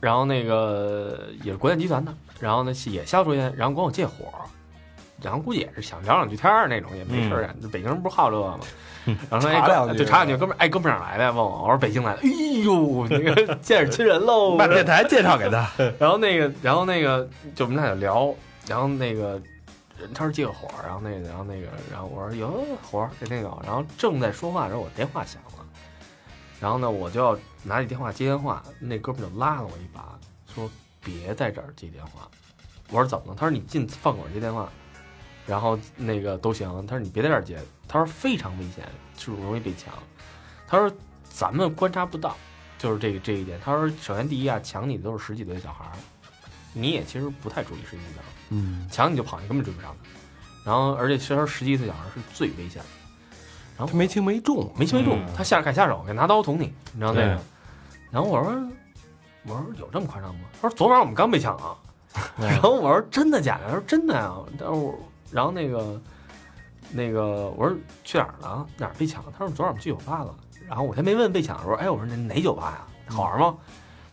[0.00, 4.26] 然后那个也是国电集团的，然后呢也下楼抽烟，然后管我借火。
[5.22, 7.60] 然后估计也是想聊两句天儿那种，也没事儿干。
[7.60, 8.58] 就北京人不是好这个吗？
[9.30, 11.32] 然后说哎，哥就查两句，哥们儿，哎，哥们儿哪儿来的？
[11.32, 12.22] 问我，我说北京来的。
[12.22, 12.28] 哎
[12.64, 14.56] 呦，那个 见着亲人喽！
[14.56, 15.70] 把电台介绍给他。
[15.96, 18.34] 然后那个，然后那个，就我们俩就聊，
[18.66, 19.40] 然后那个，
[20.12, 25.61] 他说借个火，然后那个，然后那个，然后我说有火，给那个，然后正在说话的时候，我电话响了，
[26.62, 30.16] 然后呢，我就要拿起电话接电话，那哥们儿就拉了我一把，
[30.54, 30.70] 说
[31.02, 32.28] 别在这儿接电话。
[32.88, 33.34] 我说怎么了？
[33.34, 34.70] 他说你进饭馆接电话，
[35.44, 36.68] 然后那个都行。
[36.86, 37.58] 他说你别在这儿接，
[37.88, 39.92] 他说非常危险，就是容易被抢。
[40.68, 40.88] 他说
[41.28, 42.36] 咱们观察不到，
[42.78, 43.58] 就是这个这一点。
[43.60, 45.92] 他说首先第一啊，抢你的都是十几岁的小孩儿，
[46.72, 50.70] 你也其实不太注意十几岁的，嗯，抢你就跑，你根本追不上他。
[50.70, 52.88] 然后而且其实十几岁小孩儿是最危险的。
[53.76, 57.38] 然后他没轻没重，没轻没重，嗯他下敢下手，敢拿刀捅你，你知道那个。
[58.10, 58.52] 然后我说，
[59.44, 60.42] 我说有这么夸张吗？
[60.60, 61.76] 他说昨晚我们刚被抢啊。
[62.38, 63.64] 然后我说真的假的？
[63.66, 64.34] 他说真的呀。
[64.58, 64.94] 然后我
[65.30, 66.00] 然后那个
[66.90, 68.66] 那个我说去哪儿了？
[68.76, 69.24] 哪儿被抢？
[69.36, 70.34] 他说昨晚我们去酒吧了。
[70.68, 73.14] 然后我才没问被抢的时候，哎，我说哪哪酒吧呀？
[73.14, 73.56] 好玩吗？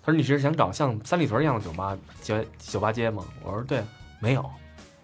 [0.01, 3.25] 他说你是想找像三里屯一样的酒吧酒酒吧街吗？
[3.43, 3.83] 我说对，
[4.21, 4.49] 没有。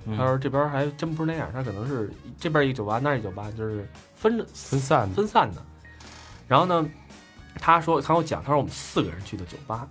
[0.05, 3.87] 嗯他说这边还真不是那样，他可能是这边一个酒吧，那儿一个酒吧，就是
[4.25, 5.61] 分着分散，分散的。
[6.47, 6.89] 然后呢，
[7.59, 9.87] 他说他跟我讲，他说我们四个人去的酒吧，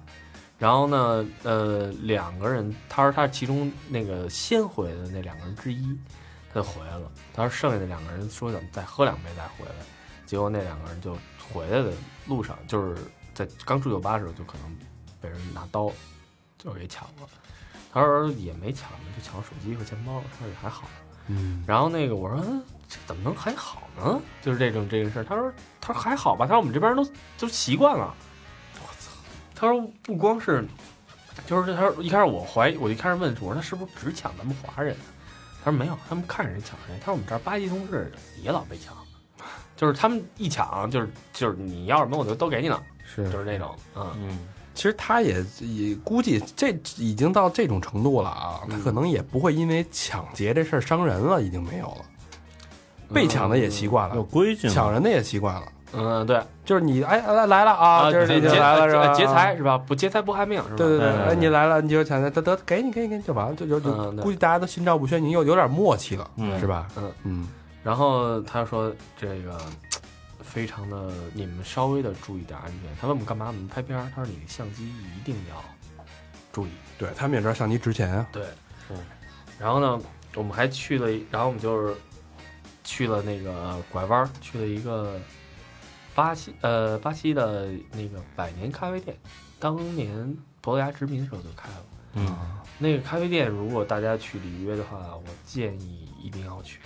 [0.58, 5.96] 然后呢，呃，两个人，他说他是其中那个先回来的那两个人之一，
[6.52, 7.08] 他就回来了。
[7.32, 9.86] 他说剩下的两个人说想再喝两杯再回来，
[10.26, 11.16] 结果那两个人就
[11.52, 11.92] 回来的
[12.26, 13.00] 路上，就是
[13.34, 14.76] 在刚出酒吧的时候就可能
[15.20, 15.92] 被人拿刀
[16.58, 17.28] 就给抢了。
[17.92, 20.88] 他说也没抢，就抢手机和钱包，他说也还好。
[21.28, 24.20] 嗯，然后那个我说嗯这怎么能还好呢？
[24.42, 25.24] 就是这种这个事儿。
[25.24, 27.06] 他说他说还好吧，他说我们这边都
[27.38, 28.14] 都习惯了。
[28.80, 29.10] 我操！
[29.54, 30.66] 他说不光是，
[31.46, 34.96] 就是他说一开始我怀疑，我一开始问我说他是不是只抢咱们华人？
[35.64, 36.94] 他说没有，他们看谁抢谁。
[37.00, 38.12] 他说我们这儿巴西同事
[38.42, 38.94] 也老被抢，
[39.76, 44.38] 就是他们一抢就是就是你要什么我就都给你了，是就是那种嗯嗯，
[44.74, 52.04] 其实他也也估计这已经到这种程度了啊，他嗯可能也不会因为抢劫这事儿伤人了，已经没有了。
[53.14, 55.62] 被抢的也习惯了有，规矩，抢人的也习惯了。
[55.96, 59.14] 嗯对就是你哎来来了啊，就是劫来了是吧？
[59.14, 59.78] 劫财是吧？
[59.78, 60.76] 不劫财不害命是吧？
[60.76, 63.92] 对对对，哎你来了你就抢得得得给你给你给你就完了，就就就
[64.22, 66.88] 估计大家都心照不宣，你又有点默契了，嗯是吧？
[66.96, 67.48] 嗯嗯
[67.84, 69.56] 然后他说这个
[70.42, 70.96] 非常的，
[71.32, 72.90] 你们稍微的注意点安全。
[73.00, 73.46] 他问我们干嘛？
[73.46, 74.10] 我们拍片儿。
[74.16, 75.62] 他说你的相机一定要
[76.50, 76.70] 注意。
[76.98, 78.26] 对他们也知道相机值钱啊。
[78.32, 78.42] 对，
[78.90, 78.96] 嗯。
[79.60, 80.00] 然后呢，
[80.34, 81.94] 我们还去了，然后我们就是
[82.84, 85.18] 去了那个拐弯儿，去了一个
[86.14, 89.16] 巴西呃巴西的那个百年咖啡店，
[89.58, 91.84] 当年葡萄牙殖民的时候就开了。
[92.16, 92.36] 嗯，
[92.78, 96.78] 那个咖啡店，如果大家去里约的话，我建议一定要去，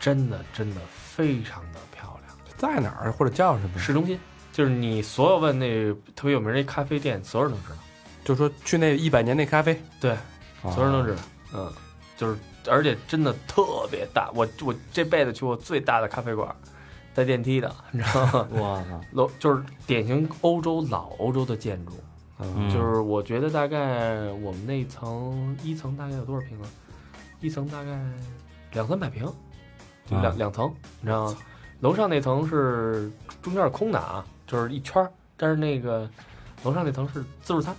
[0.00, 2.36] 真的真的非常的漂亮。
[2.56, 3.78] 在哪儿或者叫什么？
[3.78, 4.18] 市中心，
[4.52, 7.78] 就是你所有问那特别有名那咖啡店，所有人都知道，
[8.24, 11.22] 就说去那一百年那咖啡，对，啊所有人都知道。
[11.54, 11.72] 嗯，
[12.16, 12.36] 就是
[12.68, 16.54] 而且真的特别大，我我这辈子去过最大的咖啡馆，
[17.14, 18.48] 带电梯的，你知道吗？
[18.52, 21.92] 我操， 楼就是典型欧洲老欧洲的建筑，
[22.38, 26.68] 嗯就是我觉得大概我们那一层一层大概有多少平啊？
[27.40, 28.00] 一层大概
[28.72, 29.24] 两三百平，
[30.06, 31.36] 就两、啊两层，你知道吗？
[31.80, 33.10] 楼上那层是
[33.42, 36.08] 中间是空的啊，就是一圈儿，但是那个
[36.62, 37.74] 楼上那层是自助餐，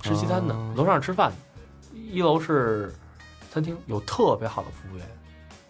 [0.00, 2.94] 吃西餐的，哦楼上是吃饭的，一楼是
[3.50, 5.06] 餐厅，有特别好的服务员，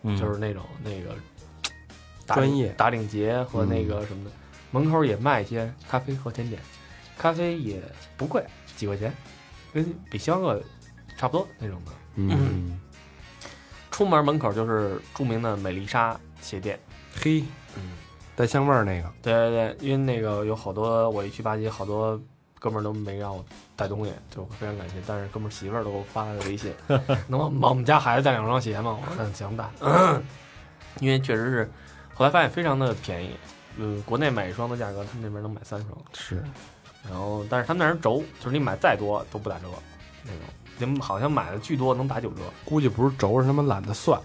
[0.02, 0.16] 嗯。
[0.16, 1.14] 就是那种那个
[2.26, 2.68] 专业。
[2.76, 4.30] 打领结和那个什么的，
[4.70, 6.60] 门口也卖一些咖啡和甜点，
[7.16, 7.82] 咖啡也
[8.16, 8.44] 不贵，
[8.76, 9.14] 几块钱，
[9.72, 10.62] 跟比星巴克
[11.16, 11.92] 差不多那种的。
[12.16, 12.80] 嗯，
[13.90, 16.78] 出门门口就是著名的美丽莎鞋店，
[17.14, 17.44] 嘿，
[17.76, 17.92] 嗯，
[18.34, 22.20] 带香味儿那个，对对对，因为那个有好多我一去巴西，好多
[22.58, 23.44] 哥们儿都没让我
[23.76, 24.96] 带东西，就非常感谢。
[25.06, 26.72] 但是哥们儿媳妇儿都给我发来了微信，
[27.28, 28.98] 能帮帮我们家孩子带两双鞋吗？
[29.00, 29.64] 我说嗯行带，
[31.00, 31.70] 因为确实是
[32.14, 33.36] 后来发现非常的便宜，
[33.76, 35.92] 嗯，国内买一双的价格，他们那边能买三双。
[36.14, 36.42] 是
[37.08, 39.66] 然后，但是他们那儿轴，就是你买再多都不打折
[40.24, 40.40] 那种，
[40.78, 42.42] 你们好像买的巨多能打九折。
[42.64, 44.20] 估计不是轴，是他妈懒得算，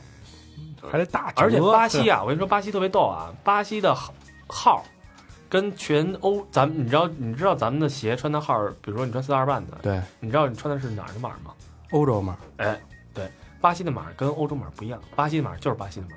[0.92, 1.42] 还得打折。
[1.42, 4.14] 而且巴西 啊，我跟你说，巴西特别逗啊，巴西的号
[4.48, 4.84] 号
[5.52, 11.52] 跟全欧，咱们你知道你知道咱们的鞋穿的号，比如说你穿四二半的，对你知道你穿的是哪儿的码吗？
[11.92, 12.80] 欧洲码，哎，
[13.14, 13.30] 对，
[13.60, 16.14] 巴西的码跟欧洲码不一样，巴西的码就是巴西的码。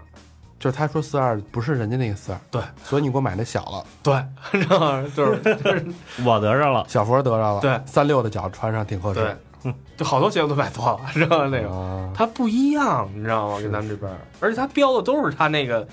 [0.60, 4.24] 就是他说四二不是人家那个四二，对，所以你给我买那小了，对，
[4.62, 5.04] 知道吗？
[5.16, 5.84] 就是就是
[6.24, 11.48] 我得着了，小佛得着了，对三六的脚穿上挺合适，对，就好多鞋我都买错了，知道吗？
[11.48, 11.68] 那个。
[11.70, 13.60] 啊，它不一样，你知道吗？
[13.60, 15.86] 跟咱们这边儿，而且它标的都是它那个，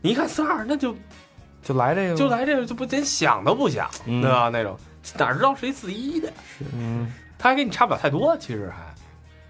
[0.00, 0.96] 你一看四二，那就
[1.66, 4.22] 就来这个，就来这个，就不连想都不想，嗯。
[4.22, 4.48] 对吧？
[4.48, 4.78] 那种。
[5.18, 6.32] 哪知道谁四一的？
[6.72, 8.94] 嗯，他还跟你差不了太多，其实还。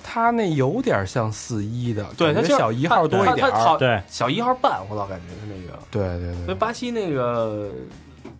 [0.02, 5.78] 他那有点像四一的，对他小一号多一点对，小一号半，我老感觉他那个。
[5.90, 7.70] 对对对，所以巴西那个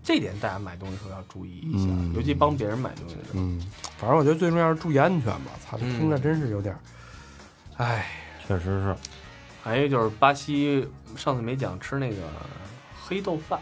[0.05, 2.13] 这点大家买东西的时候要注意一下，嗯。
[2.15, 3.41] 尤其帮别人买东西的时候。
[3.41, 3.61] 嗯，
[3.99, 5.99] 反正我觉得最重要是注意安全吧，操，嗯。
[5.99, 6.79] 听着真是有点儿，
[7.79, 8.07] 哎，
[8.47, 8.97] 确实是，
[9.65, 12.17] 还有就是巴西上次没讲吃那个
[13.07, 13.61] 黑豆饭，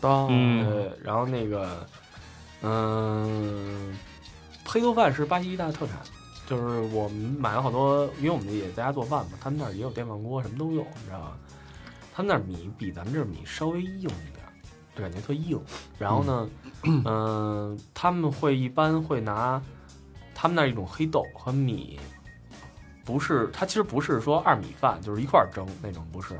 [0.00, 1.86] 当嗯呃，然后那个
[2.62, 3.98] 嗯，
[4.64, 5.96] 黑豆饭是巴西一大特产。
[6.46, 11.38] 就是我们买了好多，因为我们也在家做饭嘛，他们那儿也有电饭锅，什么都有，你知道吧？
[12.14, 14.52] 他们那儿米比咱们这儿米稍微硬一点儿，
[14.94, 15.58] 就感觉特硬。
[15.98, 16.48] 然后呢，
[16.82, 19.58] 嗯、他们会一般会拿
[20.34, 21.98] 他们那儿一种黑豆和米，
[23.06, 26.38] 不是它其实不是说二米饭，就是一块儿蒸那种，不是。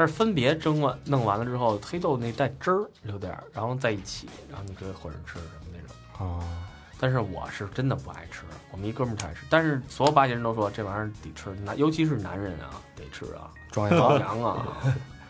[0.00, 5.94] 它但是分别蒸完弄完了之后，黑豆那带汁儿留点儿，然后在一起，然后你可以混着吃什么那种。
[6.26, 6.42] 哦，
[6.98, 14.66] 但是我是真的不爱吃，我们一哥们儿特爱吃，但是所有巴西人都说这玩意儿得吃，男尤其是男人啊得吃啊，壮壮阳，阳啊。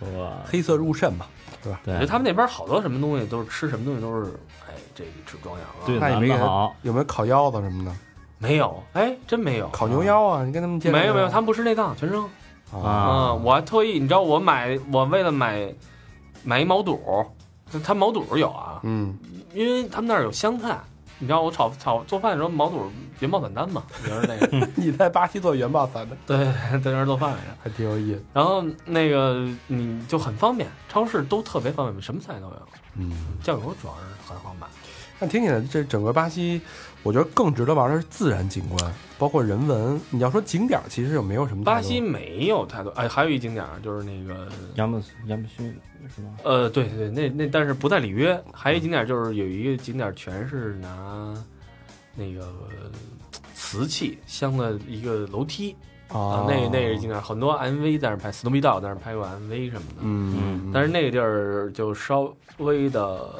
[0.16, 1.26] 哇，黑色入肾嘛，
[1.64, 4.30] 对我觉得他们那边好多什么东西都是吃什么东西都是，
[4.68, 5.82] 哎，这个吃壮阳啊。
[5.84, 6.38] 对那也没人
[6.82, 7.92] 有没有烤腰子什么的？
[8.38, 9.68] 没有，哎，真没有。
[9.70, 12.30] 烤牛腰啊，你跟他们见没有没有，他们不吃内脏，全扔。
[12.72, 15.72] 啊，我还特意，你知道我买，我为了买
[16.44, 17.00] 买一毛肚，
[17.84, 19.16] 他毛肚有啊，嗯，
[19.54, 20.78] 因为他们那儿有香菜。
[21.22, 24.68] 你知道我炒炒做饭的时候，毛肚原爆散丹嘛， 就是那个？
[24.74, 26.38] 你在巴西做原爆散的，对，
[26.80, 27.40] 在那儿做饭去。
[27.62, 28.24] 还挺有意思。
[28.32, 32.68] 然后那个你就很方便，超市都特别方便，什么菜都有。
[32.96, 34.66] 嗯，酱油主要是很好买。
[35.18, 36.62] 那听起来这整个巴西，
[37.02, 39.98] 我觉得更值得玩的是自然景观，包括人文。
[40.10, 41.64] 你要说景点儿，其实也没有什么。
[41.64, 45.74] 巴西没有太多，哎，还有一景点儿就是那个，亚马亚马逊
[46.14, 46.36] 是吗？
[46.44, 48.38] 呃，对对对，那那但是不在里约。
[48.52, 51.34] 还有一景点儿就是有一个景点儿全是拿
[52.14, 52.90] 那个呃
[53.54, 55.74] 瓷器镶的一个楼梯
[56.08, 59.96] 啊，那那个景点儿很多 MV 在那儿拍，史努比道在那儿拍过 MV 什么的。
[60.00, 60.36] 嗯，
[60.66, 63.30] 嗯，但是那个地儿就稍微的，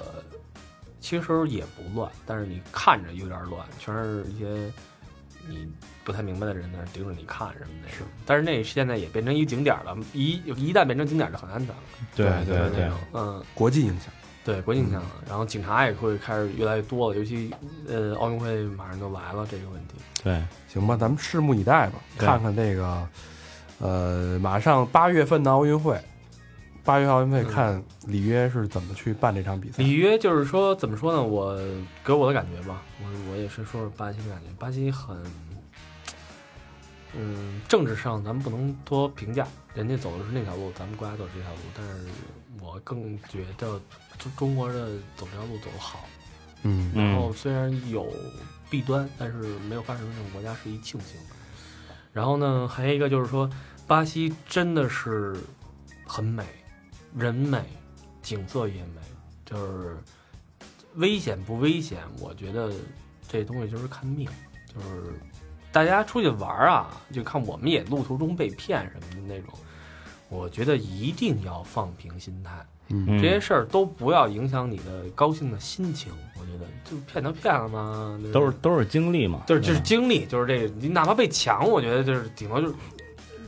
[1.00, 4.72] 其实也不乱，但是你看着有点乱，全是一些
[5.48, 5.66] 你
[6.04, 7.88] 不太明白的人在那盯着你看什么的。
[7.90, 11.82] 是，但是那现在也变成一景点了，一一旦变成景点就很安全了。
[12.14, 14.12] 对对对，嗯，国际影响。
[14.42, 15.10] 对，国际影响了。
[15.28, 17.52] 然后警察也会开始越来越多了，尤其
[17.86, 19.94] 呃奥运会马上就来了，这个问题。
[20.24, 23.08] 对，行吧，咱们拭目以待吧，看看这个，
[23.80, 26.00] 呃，马上八月份的奥运会，
[26.90, 29.80] 八月奥运会嗯看里约是怎么去办这场比赛。
[29.80, 31.22] 里约就是说，怎么说呢？
[31.22, 31.56] 我
[32.04, 34.48] 给我的感觉吧，我我也是说说巴西的感觉。
[34.58, 35.16] 巴西很，
[37.16, 41.60] 嗯，政治上咱们不能多评价，人家走的是那条路，咱们国家走这条路。
[41.76, 42.08] 但是
[42.60, 43.80] 我更觉得
[44.18, 46.04] 中中国的走这条路走得好。
[46.64, 48.12] 嗯然后嗯，虽然有
[48.68, 51.20] 弊端，但是没有发生的这种国家是一庆幸。
[52.12, 53.48] 然后呢，还有一个就是说，
[53.86, 55.36] 巴西真的是
[56.04, 56.44] 很美，
[57.16, 57.62] 人美，
[58.22, 59.00] 景色也美，
[59.44, 59.96] 就是
[60.94, 61.98] 危险不危险？
[62.20, 62.72] 我觉得
[63.28, 64.28] 这东西就是看命，
[64.66, 65.12] 就是
[65.72, 69.52] 大家出去玩儿啊，就看我们也路途中被骗什么的那种。
[70.28, 76.12] 我觉得一定要放平心态，这些事儿都不要影响你的高兴的心情。
[76.38, 82.74] 我觉得就骗就骗了嘛，都是都是经历嘛，就是就是经历，就是这个，你哪怕被抢，我觉得就是顶多就是，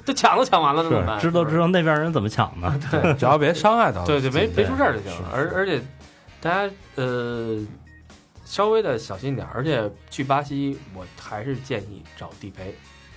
[0.06, 1.18] 这抢都抢完了，那怎么办？
[1.20, 4.04] 知道知道，那边人怎么抢的， 对，只要别伤害到。
[4.04, 5.30] 对对，没没出事儿就行了。
[5.32, 5.80] 而而且
[6.40, 7.58] 大家呃
[8.44, 12.74] 稍微的小心点，而且去巴西，我还是建议找地陪。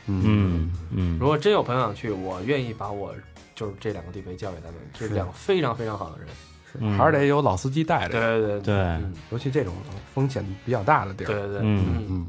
[0.07, 3.13] 嗯嗯如，果真有朋友想去，我愿意把我
[3.55, 6.27] 就是这两个地陪交给他们，这是两个非常非常好的人。
[6.77, 9.73] 嗯还是得有老司机带着，对对对嗯尤其这种
[10.13, 11.27] 风险比较大的地儿。
[11.27, 12.27] 对对对，嗯嗯，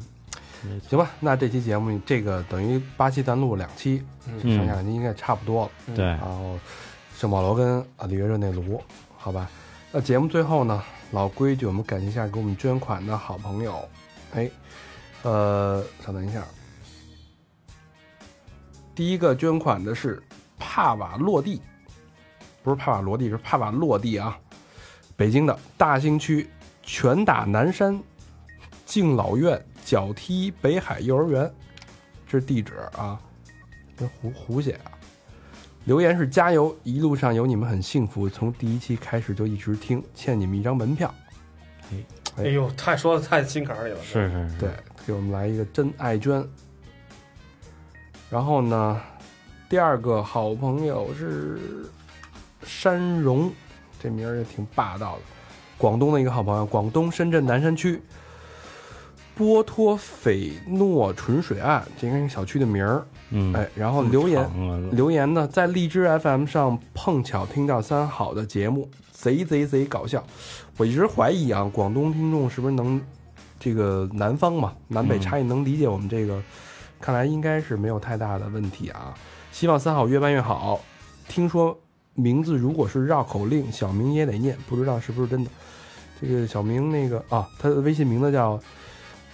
[0.88, 5.70] 行吧，那这期节目这个等于巴西咱录了两期，嗯嗯上下两期应该差不多了。
[5.86, 6.58] 嗯对然后
[7.16, 8.82] 圣保罗跟啊里约热内卢，
[9.16, 9.48] 好吧。
[9.92, 13.88] 那节目最后呢，老规矩，我们感谢一下给我们捐款的好朋友。
[14.34, 14.50] 哎，
[15.22, 16.44] 呃，稍等一下，
[18.94, 20.22] 第一个捐款的是
[20.58, 21.62] 帕瓦落地，
[22.62, 24.38] 不是帕瓦罗蒂，是帕瓦落地啊。
[25.16, 26.46] 北京的大兴区
[26.82, 27.98] 拳打南山
[28.84, 31.48] 敬老院脚踢北海幼儿园，
[32.26, 33.16] 这是地址啊，
[33.96, 34.90] 这胡胡写啊。
[35.84, 41.14] 留言是加油，一路上有你们很幸福，从第一期开始就一直听，欠你们一张门票。
[42.36, 44.02] 哎呦，太说的太心坎儿里了。
[44.02, 44.70] 是是是，对，
[45.06, 46.44] 给我们来一个真爱捐。
[48.28, 49.00] 然后呢，
[49.68, 51.60] 第二个好朋友是
[52.64, 53.52] 山荣，
[54.00, 55.22] 这名儿也挺霸道的，
[55.78, 58.02] 广东的一个好朋友，广东深圳南山区
[59.36, 63.06] 波托斐诺纯水岸，这应该是小区的名儿。
[63.30, 70.24] 嗯，哎，然后留言啊留言呢，在荔枝 FM 上碰巧听到三好的节目，贼贼贼搞笑。
[70.78, 72.98] 我一直怀疑啊，广东听众是不是能
[73.60, 76.42] 这个南方嘛，南北差异能理解我们这个？
[76.98, 79.12] 看来应该是没有太大的问题啊。
[79.52, 80.80] 希望三好越办越好。
[81.28, 81.78] 听说
[82.14, 85.50] 名字如果是绕口令，小明也得念，不知道是不是真的。
[86.18, 88.58] 这个小明那个啊，他的微信名字叫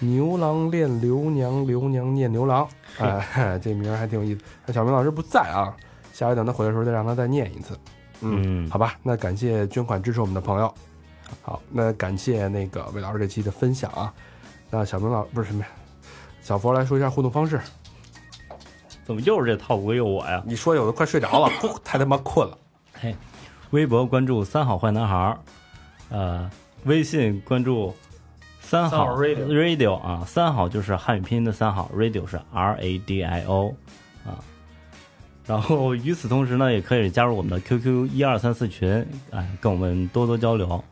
[0.02, 2.68] 牛郎恋刘娘，刘娘念牛郎。
[2.98, 4.40] 哎，这名儿还挺有意思。
[4.66, 5.74] 那小明老师不在啊，
[6.12, 7.78] 下回等他回来的时候再让他再念一次。
[8.20, 10.74] 嗯，好吧，那感谢捐款支持我们的朋友。
[11.40, 14.12] 好，那感谢那个魏老师这期的分享啊。
[14.70, 15.68] 那小明老不是什么呀，
[16.42, 17.60] 小佛来说一下互动方式。
[19.04, 20.42] 怎么又是这套路又我呀？
[20.46, 21.50] 你说有的快睡着了，
[21.84, 22.58] 太他妈困了。
[22.92, 23.14] 嘿，
[23.70, 25.38] 微博关注三好坏男孩儿，
[26.10, 26.50] 呃，
[26.84, 27.94] 微信关注
[28.72, 33.76] 三好 radio radio 啊，三好就是汉语拼音的三好，radio 是 R A D I O
[34.24, 34.40] 啊。
[35.46, 40.82] 然后与此同时呢，也可以加入我们的 QQ 一二三四群，哎，跟我们多多交流。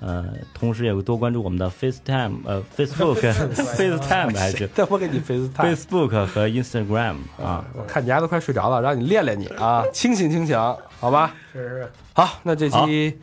[0.00, 5.76] 呃，同时也多关注我们的 FaceTime，呃，Facebook，FaceTime 还是再我给你 FaceTime。
[5.76, 7.64] Facebook 和 Instagram 啊。
[7.74, 10.58] 我看你丫都快睡着了，让你练练你啊，清醒清醒，
[10.98, 11.32] 好吧？
[11.52, 13.16] 是是，好，那这期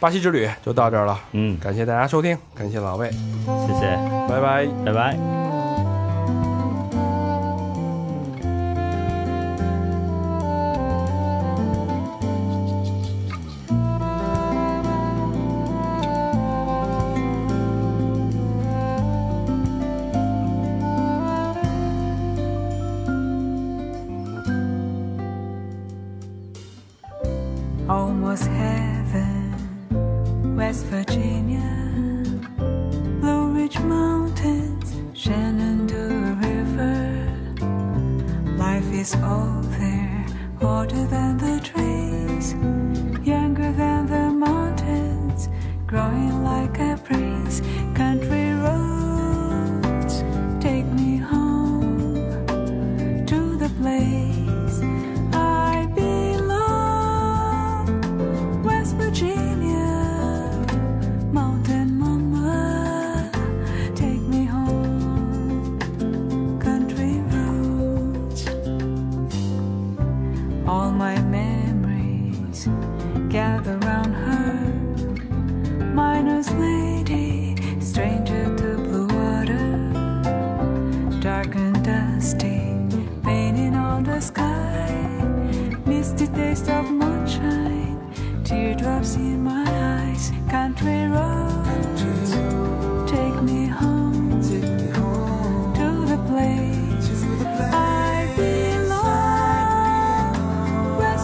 [0.00, 3.98] 巴西之旅就到这儿了，嗯，感谢大家收听，感谢老魏，谢谢，
[4.28, 4.66] 拜拜。
[4.84, 5.59] 拜拜。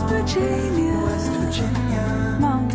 [0.08, 2.65] Virginia, West Virginia, Mount